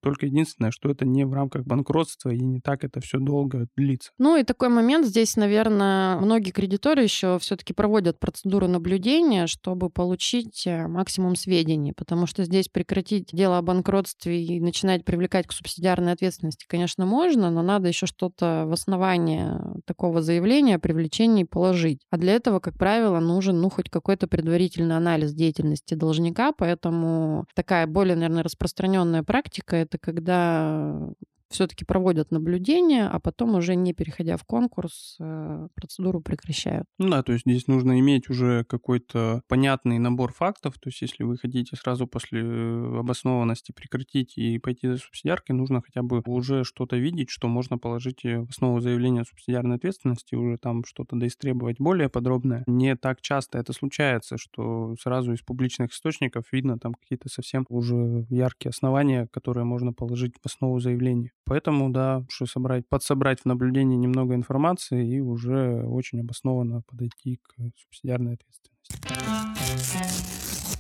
Только 0.02 0.26
единственное, 0.26 0.72
что 0.72 0.90
это 0.90 1.06
не 1.06 1.26
в 1.26 1.34
рамках 1.34 1.66
банкротства 1.66 2.30
и 2.30 2.40
не 2.40 2.60
так 2.60 2.84
это 2.84 3.00
все 3.00 3.20
долго 3.20 3.68
длится. 3.76 4.12
Ну 4.18 4.38
и 4.38 4.44
такой 4.44 4.70
момент 4.70 5.06
здесь, 5.06 5.36
наверное, 5.36 6.18
многие 6.18 6.52
кредиторы 6.52 7.04
еще 7.04 7.38
все-таки 7.40 7.74
проводят 7.74 8.20
процедуру 8.20 8.68
наблюдения, 8.68 9.48
чтобы 9.48 9.90
получить 9.90 10.66
э, 10.66 10.88
максимум 10.88 11.36
сведений, 11.36 11.94
потому 11.94 12.26
что 12.26 12.44
здесь 12.44 12.68
прекратить 12.68 13.30
дело 13.32 13.58
о 13.58 13.62
банкротстве 13.62 14.44
и 14.44 14.60
начинать 14.60 15.06
привлекать 15.06 15.48
к 15.48 15.52
субсидиарной 15.52 16.14
ответственности, 16.14 16.66
конечно, 16.68 17.06
можно, 17.06 17.50
но 17.50 17.62
надо 17.62 17.88
еще 17.88 18.06
что-то 18.06 18.66
в 18.68 18.74
основании 18.74 19.46
такого 19.86 20.22
заявления 20.22 20.76
о 20.76 20.80
привлечении 20.80 21.44
положить. 21.44 22.02
А 22.10 22.18
для 22.18 22.34
этого, 22.34 22.60
как 22.60 22.78
правило, 22.78 23.20
нужен 23.20 23.62
ну 23.62 23.70
хоть 23.70 23.90
какой-то 23.90 24.28
предварительный 24.28 24.98
анализ 24.98 25.34
деятельности 25.34 25.94
должника, 25.94 26.52
поэтому 26.52 27.46
такая 27.56 27.88
более, 27.88 28.16
наверное, 28.16 28.44
распространенная 28.44 29.24
практика 29.24 29.73
это 29.78 29.98
когда 29.98 31.10
все-таки 31.54 31.86
проводят 31.86 32.32
наблюдение, 32.32 33.08
а 33.08 33.20
потом 33.20 33.56
уже 33.56 33.76
не 33.76 33.94
переходя 33.94 34.38
в 34.38 34.44
конкурс, 34.44 35.18
э, 35.20 35.68
процедуру 35.76 36.22
прекращают. 36.22 36.86
Ну 36.98 37.10
да, 37.10 37.24
то 37.24 37.32
есть 37.32 37.46
здесь 37.46 37.68
нужно 37.68 38.00
иметь 38.00 38.30
уже 38.30 38.64
какой-то 38.66 39.42
понятный 39.48 40.00
набор 40.00 40.34
фактов. 40.34 40.76
То 40.80 40.90
есть 40.90 41.02
если 41.02 41.24
вы 41.24 41.38
хотите 41.38 41.76
сразу 41.76 42.08
после 42.08 42.42
э, 42.42 43.00
обоснованности 43.00 43.72
прекратить 43.72 44.38
и 44.38 44.58
пойти 44.58 44.88
за 44.88 44.98
субсидиаркой, 44.98 45.56
нужно 45.56 45.82
хотя 45.82 46.02
бы 46.02 46.22
уже 46.26 46.64
что-то 46.64 46.98
видеть, 46.98 47.30
что 47.30 47.48
можно 47.48 47.78
положить 47.78 48.24
в 48.24 48.50
основу 48.50 48.80
заявления 48.80 49.22
о 49.22 49.26
субсидиарной 49.26 49.76
ответственности, 49.76 50.36
уже 50.36 50.58
там 50.58 50.84
что-то 50.86 51.16
доистребовать 51.16 51.78
более 51.80 52.10
подробное. 52.10 52.64
Не 52.68 52.96
так 52.96 53.22
часто 53.22 53.60
это 53.60 53.74
случается, 53.74 54.38
что 54.38 54.96
сразу 55.00 55.34
из 55.34 55.42
публичных 55.42 55.92
источников 55.92 56.46
видно 56.52 56.80
там 56.80 56.94
какие-то 56.94 57.30
совсем 57.30 57.66
уже 57.70 58.26
яркие 58.30 58.72
основания, 58.72 59.28
которые 59.32 59.66
можно 59.66 59.94
положить 59.94 60.34
в 60.42 60.46
основу 60.46 60.80
заявления. 60.80 61.32
Поэтому, 61.46 61.90
да, 61.90 62.20
лучше 62.20 62.46
собрать, 62.46 62.88
подсобрать 62.88 63.42
в 63.42 63.46
наблюдении 63.46 63.96
немного 63.96 64.36
информации 64.36 65.16
и 65.16 65.20
уже 65.20 65.84
очень 65.86 66.22
обоснованно 66.22 66.82
подойти 66.88 67.40
к 67.44 67.56
субсидиарной 67.76 68.36
ответственности. 68.36 68.74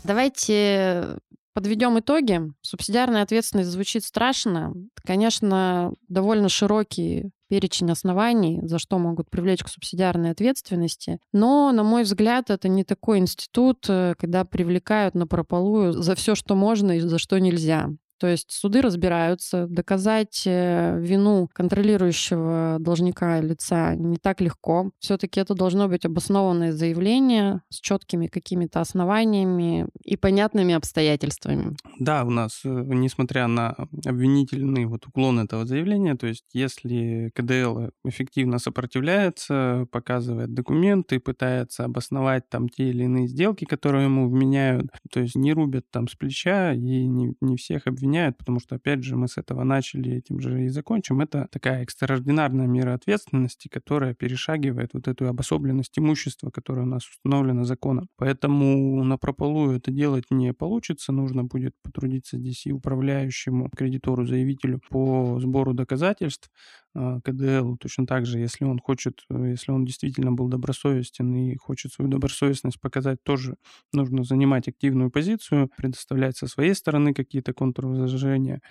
Давайте 0.03 1.17
Подведем 1.53 1.99
итоги. 1.99 2.41
Субсидиарная 2.61 3.21
ответственность 3.21 3.69
звучит 3.69 4.03
страшно. 4.03 4.73
Конечно, 5.05 5.93
довольно 6.07 6.49
широкий 6.49 7.29
перечень 7.47 7.91
оснований, 7.91 8.59
за 8.63 8.79
что 8.79 8.97
могут 8.97 9.29
привлечь 9.29 9.63
к 9.63 9.69
субсидиарной 9.69 10.31
ответственности. 10.31 11.19
Но, 11.31 11.71
на 11.71 11.83
мой 11.83 12.03
взгляд, 12.03 12.49
это 12.49 12.67
не 12.69 12.83
такой 12.83 13.19
институт, 13.19 13.85
э, 13.87 14.15
когда 14.17 14.43
привлекают 14.43 15.13
на 15.13 15.27
прополую 15.27 15.93
за 15.93 16.15
все, 16.15 16.33
что 16.33 16.55
можно 16.55 16.97
и 16.97 16.99
за 16.99 17.19
что 17.19 17.39
нельзя. 17.39 17.89
То 18.23 18.29
есть 18.29 18.53
суды 18.53 18.81
разбираются, 18.81 19.67
доказать 19.67 20.43
э, 20.45 20.97
вину 20.97 21.49
контролирующего 21.51 22.77
должника 22.79 23.41
лица 23.41 23.95
не 23.95 24.15
так 24.15 24.39
легко. 24.39 24.91
Все-таки 24.99 25.41
это 25.41 25.55
должно 25.55 25.89
быть 25.89 26.05
обоснованное 26.05 26.71
заявление 26.71 27.63
с 27.67 27.81
четкими 27.81 28.27
какими-то 28.27 28.79
основаниями 28.79 29.87
и 30.05 30.15
понятными 30.15 30.73
обстоятельствами. 30.73 31.75
Да, 31.99 32.23
у 32.23 32.29
нас, 32.29 32.61
э, 32.63 32.69
несмотря 32.69 33.47
на 33.47 33.75
обвинительный 34.05 34.85
вот 34.85 35.05
уклон 35.05 35.41
этого 35.41 35.65
заявления, 35.65 36.15
то 36.15 36.27
есть 36.27 36.45
если 36.53 37.29
КДЛ 37.35 37.89
эффективно 38.05 38.57
сопротивляется, 38.57 39.85
показывает 39.91 40.53
документы, 40.53 41.19
пытается 41.19 41.83
обосновать 41.83 42.47
там 42.47 42.69
те 42.69 42.87
или 42.87 43.03
иные 43.03 43.27
сделки, 43.27 43.65
которые 43.65 44.05
ему 44.05 44.29
вменяют, 44.29 44.87
то 45.11 45.19
есть 45.19 45.35
не 45.35 45.51
рубят 45.51 45.83
там 45.91 46.07
с 46.07 46.15
плеча 46.15 46.71
и 46.71 46.77
не, 47.05 47.35
не 47.41 47.57
всех 47.57 47.85
обвиняют 47.85 48.12
обвиняют, 48.13 48.37
потому 48.37 48.59
что, 48.59 48.75
опять 48.75 49.03
же, 49.03 49.15
мы 49.15 49.27
с 49.27 49.37
этого 49.37 49.63
начали, 49.63 50.17
этим 50.17 50.39
же 50.39 50.65
и 50.65 50.69
закончим. 50.69 51.21
Это 51.21 51.47
такая 51.51 51.81
экстраординарная 51.83 52.67
мера 52.67 52.93
ответственности, 52.93 53.67
которая 53.67 54.13
перешагивает 54.13 54.93
вот 54.93 55.07
эту 55.07 55.27
обособленность 55.27 55.97
имущества, 55.97 56.51
которая 56.51 56.85
у 56.85 56.89
нас 56.89 57.07
установлена 57.07 57.65
законом. 57.65 58.07
Поэтому 58.17 59.03
на 59.03 59.17
прополую 59.17 59.77
это 59.77 59.91
делать 59.91 60.25
не 60.29 60.53
получится. 60.53 61.11
Нужно 61.11 61.43
будет 61.43 61.73
потрудиться 61.83 62.37
здесь 62.37 62.65
и 62.67 62.71
управляющему 62.71 63.69
кредитору, 63.75 64.25
заявителю 64.25 64.79
по 64.89 65.39
сбору 65.39 65.73
доказательств, 65.73 66.49
КДЛ 66.95 67.75
точно 67.77 68.05
так 68.07 68.25
же, 68.25 68.39
если 68.39 68.65
он 68.65 68.79
хочет, 68.79 69.23
э, 69.29 69.49
если 69.51 69.71
он 69.71 69.85
действительно 69.85 70.31
был 70.31 70.47
добросовестен 70.47 71.33
и 71.35 71.55
хочет 71.57 71.91
свою 71.93 72.09
добросовестность 72.11 72.79
показать, 72.79 73.23
тоже 73.23 73.55
нужно 73.93 74.23
занимать 74.23 74.67
активную 74.67 75.09
позицию, 75.11 75.69
предоставлять 75.77 76.37
со 76.37 76.47
своей 76.47 76.75
стороны 76.75 77.13
какие-то 77.13 77.53
контрвозражения, 77.53 78.61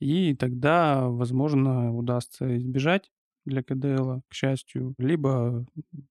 и 0.00 0.34
тогда, 0.36 1.08
возможно, 1.08 1.94
удастся 1.94 2.56
избежать 2.56 3.10
для 3.44 3.62
КДЛ, 3.62 4.20
к 4.28 4.34
счастью, 4.34 4.94
либо 4.98 5.64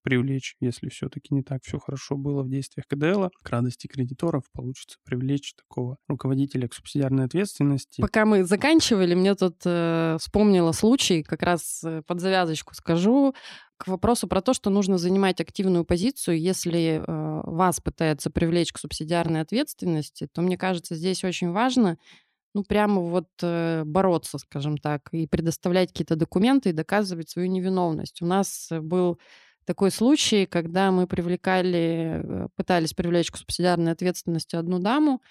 привлечь, 0.03 0.55
если 0.59 0.89
все-таки 0.89 1.33
не 1.33 1.43
так 1.43 1.61
все 1.63 1.79
хорошо 1.79 2.17
было 2.17 2.43
в 2.43 2.49
действиях 2.49 2.85
КДЛ, 2.87 3.29
к 3.43 3.49
радости 3.49 3.87
кредиторов 3.87 4.43
получится 4.53 4.97
привлечь 5.03 5.53
такого 5.55 5.97
руководителя 6.07 6.67
к 6.67 6.73
субсидиарной 6.73 7.25
ответственности. 7.25 8.01
Пока 8.01 8.25
мы 8.25 8.43
заканчивали, 8.43 9.15
мне 9.15 9.35
тут 9.35 9.57
э, 9.65 10.17
вспомнила 10.19 10.71
случай, 10.71 11.23
как 11.23 11.41
раз 11.43 11.83
э, 11.83 12.01
под 12.05 12.19
завязочку 12.19 12.73
скажу, 12.73 13.33
к 13.77 13.87
вопросу 13.87 14.27
про 14.27 14.41
то, 14.41 14.53
что 14.53 14.69
нужно 14.69 14.99
занимать 14.99 15.41
активную 15.41 15.85
позицию, 15.85 16.39
если 16.39 17.01
э, 17.01 17.03
вас 17.07 17.79
пытаются 17.79 18.29
привлечь 18.29 18.71
к 18.71 18.77
субсидиарной 18.77 19.41
ответственности, 19.41 20.27
то 20.31 20.41
мне 20.41 20.57
кажется, 20.57 20.95
здесь 20.95 21.23
очень 21.23 21.51
важно 21.51 21.97
ну, 22.53 22.63
прямо 22.63 23.01
вот 23.01 23.27
э, 23.41 23.83
бороться, 23.85 24.37
скажем 24.37 24.77
так, 24.77 25.09
и 25.11 25.27
предоставлять 25.27 25.89
какие-то 25.89 26.15
документы 26.15 26.69
и 26.69 26.73
доказывать 26.73 27.29
свою 27.29 27.47
невиновность. 27.49 28.21
У 28.21 28.25
нас 28.25 28.69
был 28.71 29.19
такой 29.65 29.91
случай, 29.91 30.45
когда 30.45 30.91
мы 30.91 31.07
привлекали, 31.07 32.21
э, 32.23 32.47
пытались 32.55 32.93
привлечь 32.93 33.31
к 33.31 33.37
субсидиарной 33.37 33.91
ответственности 33.91 34.55
одну 34.55 34.79
даму, 34.79 35.21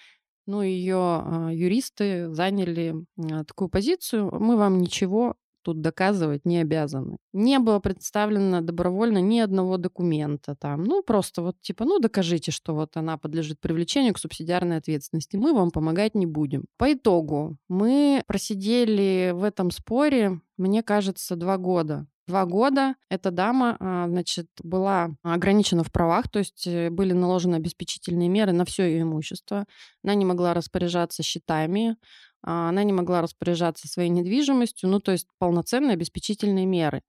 ну, 0.47 0.61
ее 0.61 1.23
э, 1.23 1.49
юристы 1.53 2.33
заняли 2.33 2.95
э, 3.17 3.43
такую 3.45 3.69
позицию, 3.69 4.31
мы 4.39 4.57
вам 4.57 4.79
ничего 4.79 5.35
тут 5.61 5.81
доказывать 5.81 6.45
не 6.45 6.59
обязаны. 6.59 7.17
Не 7.33 7.59
было 7.59 7.79
представлено 7.79 8.61
добровольно 8.61 9.19
ни 9.19 9.39
одного 9.39 9.77
документа 9.77 10.55
там. 10.55 10.83
Ну, 10.83 11.03
просто 11.03 11.41
вот 11.41 11.61
типа, 11.61 11.85
ну, 11.85 11.99
докажите, 11.99 12.51
что 12.51 12.73
вот 12.73 12.97
она 12.97 13.17
подлежит 13.17 13.59
привлечению 13.59 14.13
к 14.13 14.19
субсидиарной 14.19 14.77
ответственности. 14.77 15.37
Мы 15.37 15.53
вам 15.53 15.71
помогать 15.71 16.15
не 16.15 16.25
будем. 16.25 16.65
По 16.77 16.93
итогу 16.93 17.57
мы 17.67 18.23
просидели 18.27 19.31
в 19.33 19.43
этом 19.43 19.71
споре, 19.71 20.41
мне 20.57 20.83
кажется, 20.83 21.35
два 21.35 21.57
года 21.57 22.07
два 22.31 22.45
года 22.45 22.95
эта 23.09 23.29
дама, 23.29 23.75
а, 23.79 24.07
значит, 24.07 24.47
была 24.63 25.09
ограничена 25.21 25.83
в 25.83 25.91
правах, 25.91 26.29
то 26.29 26.39
есть 26.39 26.65
э, 26.65 26.89
были 26.89 27.11
наложены 27.11 27.55
обеспечительные 27.55 28.29
меры 28.29 28.53
на 28.53 28.63
все 28.63 28.85
ее 28.85 29.01
имущество. 29.01 29.65
Она 30.03 30.15
не 30.15 30.23
могла 30.23 30.53
распоряжаться 30.53 31.23
счетами, 31.23 31.97
она 32.43 32.83
не 32.83 32.93
могла 32.93 33.21
распоряжаться 33.21 33.87
своей 33.87 34.09
недвижимостью, 34.09 34.89
ну, 34.89 34.99
то 34.99 35.11
есть 35.11 35.27
полноценные 35.37 35.93
обеспечительные 35.93 36.65
меры. 36.65 37.01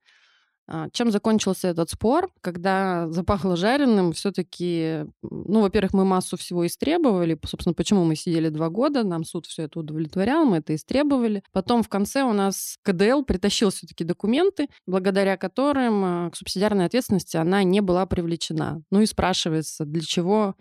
А, 0.65 0.89
чем 0.91 1.11
закончился 1.11 1.67
этот 1.67 1.89
спор? 1.89 2.31
Когда 2.41 3.09
запахло 3.09 3.57
жареным, 3.57 4.13
все-таки, 4.13 5.05
ну, 5.21 5.61
во-первых, 5.61 5.93
мы 5.93 6.05
массу 6.05 6.37
всего 6.37 6.65
истребовали. 6.65 7.37
Собственно, 7.45 7.73
почему 7.73 8.05
мы 8.05 8.15
сидели 8.15 8.47
два 8.47 8.69
года, 8.69 9.03
нам 9.03 9.25
суд 9.25 9.45
все 9.45 9.63
это 9.63 9.79
удовлетворял, 9.79 10.45
мы 10.45 10.57
это 10.57 10.73
истребовали. 10.73 11.43
Потом 11.51 11.83
в 11.83 11.89
конце 11.89 12.23
у 12.23 12.31
нас 12.31 12.77
КДЛ 12.83 13.23
притащил 13.23 13.71
все-таки 13.71 14.05
документы, 14.05 14.67
благодаря 14.87 15.35
которым 15.35 16.03
а, 16.05 16.29
к 16.29 16.37
субсидиарной 16.37 16.85
ответственности 16.85 17.35
она 17.35 17.63
не 17.63 17.81
была 17.81 18.05
привлечена. 18.05 18.81
Ну 18.89 19.01
и 19.01 19.05
спрашивается, 19.05 19.83
для 19.83 20.01
чего 20.01 20.55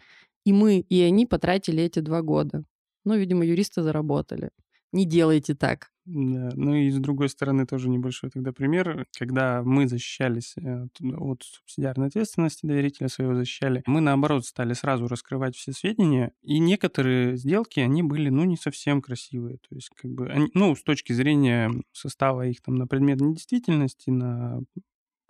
и 0.44 0.52
мы, 0.52 0.80
и 0.80 1.00
они 1.02 1.26
потратили 1.26 1.84
эти 1.84 2.00
два 2.00 2.22
года. 2.22 2.64
Ну, 3.04 3.16
видимо, 3.16 3.44
юристы 3.44 3.82
заработали. 3.82 4.50
Не 4.92 5.06
делайте 5.06 5.54
так. 5.54 5.90
Да, 6.04 6.50
ну 6.56 6.74
и 6.74 6.90
с 6.90 6.98
другой 6.98 7.28
стороны 7.28 7.64
тоже 7.64 7.88
небольшой 7.88 8.28
тогда 8.30 8.52
пример. 8.52 9.06
Когда 9.16 9.62
мы 9.62 9.86
защищались 9.86 10.54
э, 10.56 10.86
от 11.16 11.42
субсидиарной 11.44 12.08
ответственности, 12.08 12.66
доверителя 12.66 13.08
своего 13.08 13.34
защищали, 13.36 13.84
мы 13.86 14.00
наоборот 14.00 14.44
стали 14.44 14.72
сразу 14.72 15.06
раскрывать 15.06 15.54
все 15.54 15.72
сведения, 15.72 16.32
и 16.42 16.58
некоторые 16.58 17.36
сделки, 17.36 17.78
они 17.78 18.02
были, 18.02 18.30
ну, 18.30 18.42
не 18.44 18.56
совсем 18.56 19.00
красивые. 19.00 19.58
То 19.58 19.76
есть, 19.76 19.90
как 19.94 20.10
бы, 20.10 20.28
они, 20.28 20.50
ну, 20.54 20.74
с 20.74 20.82
точки 20.82 21.12
зрения 21.12 21.70
состава 21.92 22.46
их 22.48 22.60
там 22.62 22.74
на 22.74 22.88
предмет 22.88 23.20
недействительности, 23.20 24.10
на 24.10 24.60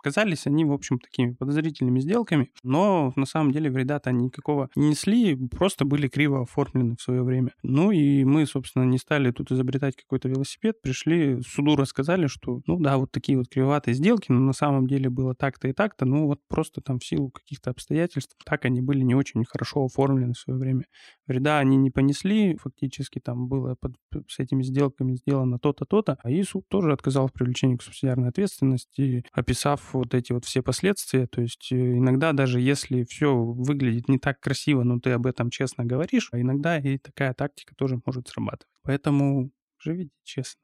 Казались 0.03 0.47
они, 0.47 0.65
в 0.65 0.73
общем, 0.73 0.99
такими 0.99 1.33
подозрительными 1.33 1.99
сделками, 1.99 2.51
но 2.63 3.13
на 3.15 3.25
самом 3.25 3.51
деле 3.51 3.71
вреда-то 3.71 4.09
они 4.09 4.25
никакого 4.25 4.69
не 4.75 4.89
несли, 4.89 5.35
просто 5.47 5.85
были 5.85 6.07
криво 6.07 6.41
оформлены 6.41 6.95
в 6.97 7.01
свое 7.01 7.23
время. 7.23 7.53
Ну 7.63 7.91
и 7.91 8.23
мы, 8.23 8.45
собственно, 8.45 8.83
не 8.83 8.97
стали 8.97 9.31
тут 9.31 9.51
изобретать 9.51 9.95
какой-то 9.95 10.29
велосипед, 10.29 10.81
пришли, 10.81 11.41
суду 11.41 11.75
рассказали, 11.75 12.27
что, 12.27 12.61
ну 12.67 12.79
да, 12.79 12.97
вот 12.97 13.11
такие 13.11 13.37
вот 13.37 13.47
кривоватые 13.49 13.95
сделки, 13.95 14.31
но 14.31 14.39
на 14.39 14.53
самом 14.53 14.87
деле 14.87 15.09
было 15.09 15.33
так-то 15.35 15.67
и 15.67 15.73
так-то, 15.73 16.05
ну 16.05 16.27
вот 16.27 16.39
просто 16.47 16.81
там 16.81 16.99
в 16.99 17.05
силу 17.05 17.29
каких-то 17.29 17.71
обстоятельств 17.71 18.35
так 18.45 18.65
они 18.65 18.81
были 18.81 19.01
не 19.01 19.15
очень 19.15 19.45
хорошо 19.45 19.85
оформлены 19.85 20.33
в 20.33 20.37
свое 20.37 20.59
время. 20.59 20.85
Вреда 21.27 21.59
они 21.59 21.77
не 21.77 21.91
понесли, 21.91 22.57
фактически 22.57 23.19
там 23.19 23.47
было 23.47 23.75
под, 23.79 23.95
с 24.27 24.39
этими 24.39 24.63
сделками 24.63 25.15
сделано 25.15 25.59
то-то, 25.59 25.85
то-то, 25.85 26.17
а 26.23 26.29
и 26.29 26.43
суд 26.43 26.67
тоже 26.67 26.91
отказал 26.91 27.27
в 27.27 27.33
привлечении 27.33 27.77
к 27.77 27.83
субсидиарной 27.83 28.29
ответственности, 28.29 29.23
описав 29.31 29.92
вот 29.99 30.13
эти 30.13 30.31
вот 30.31 30.45
все 30.45 30.61
последствия. 30.61 31.27
То 31.27 31.41
есть 31.41 31.71
э, 31.71 31.75
иногда 31.75 32.33
даже 32.33 32.59
если 32.59 33.03
все 33.03 33.35
выглядит 33.35 34.09
не 34.09 34.19
так 34.19 34.39
красиво, 34.39 34.83
но 34.83 34.99
ты 34.99 35.11
об 35.11 35.25
этом 35.25 35.49
честно 35.49 35.85
говоришь, 35.85 36.29
а 36.31 36.39
иногда 36.39 36.79
и 36.79 36.97
такая 36.97 37.33
тактика 37.33 37.75
тоже 37.75 37.99
может 38.05 38.27
срабатывать. 38.27 38.73
Поэтому 38.83 39.51
живите 39.79 40.11
честно. 40.23 40.61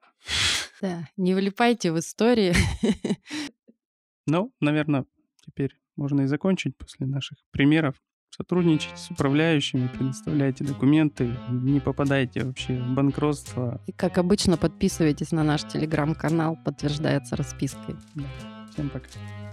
Да, 0.81 1.09
не 1.17 1.33
вылипайте 1.33 1.91
в 1.91 1.99
истории. 1.99 2.53
Ну, 4.31 4.53
наверное, 4.59 5.05
теперь 5.43 5.71
можно 5.95 6.21
и 6.21 6.27
закончить 6.27 6.77
после 6.77 7.07
наших 7.07 7.39
примеров 7.49 7.95
сотрудничайте 8.39 8.95
с 8.95 9.11
управляющими, 9.11 9.87
предоставляйте 9.87 10.63
документы, 10.63 11.35
не 11.49 11.79
попадайте 11.79 12.43
вообще 12.45 12.79
в 12.79 12.93
банкротство. 12.93 13.81
И, 13.87 13.91
как 13.91 14.17
обычно, 14.17 14.57
подписывайтесь 14.57 15.31
на 15.31 15.43
наш 15.43 15.63
телеграм-канал, 15.63 16.57
подтверждается 16.63 17.35
распиской. 17.35 17.95
Да. 18.15 18.58
Всем 18.71 18.89
пока. 18.89 19.48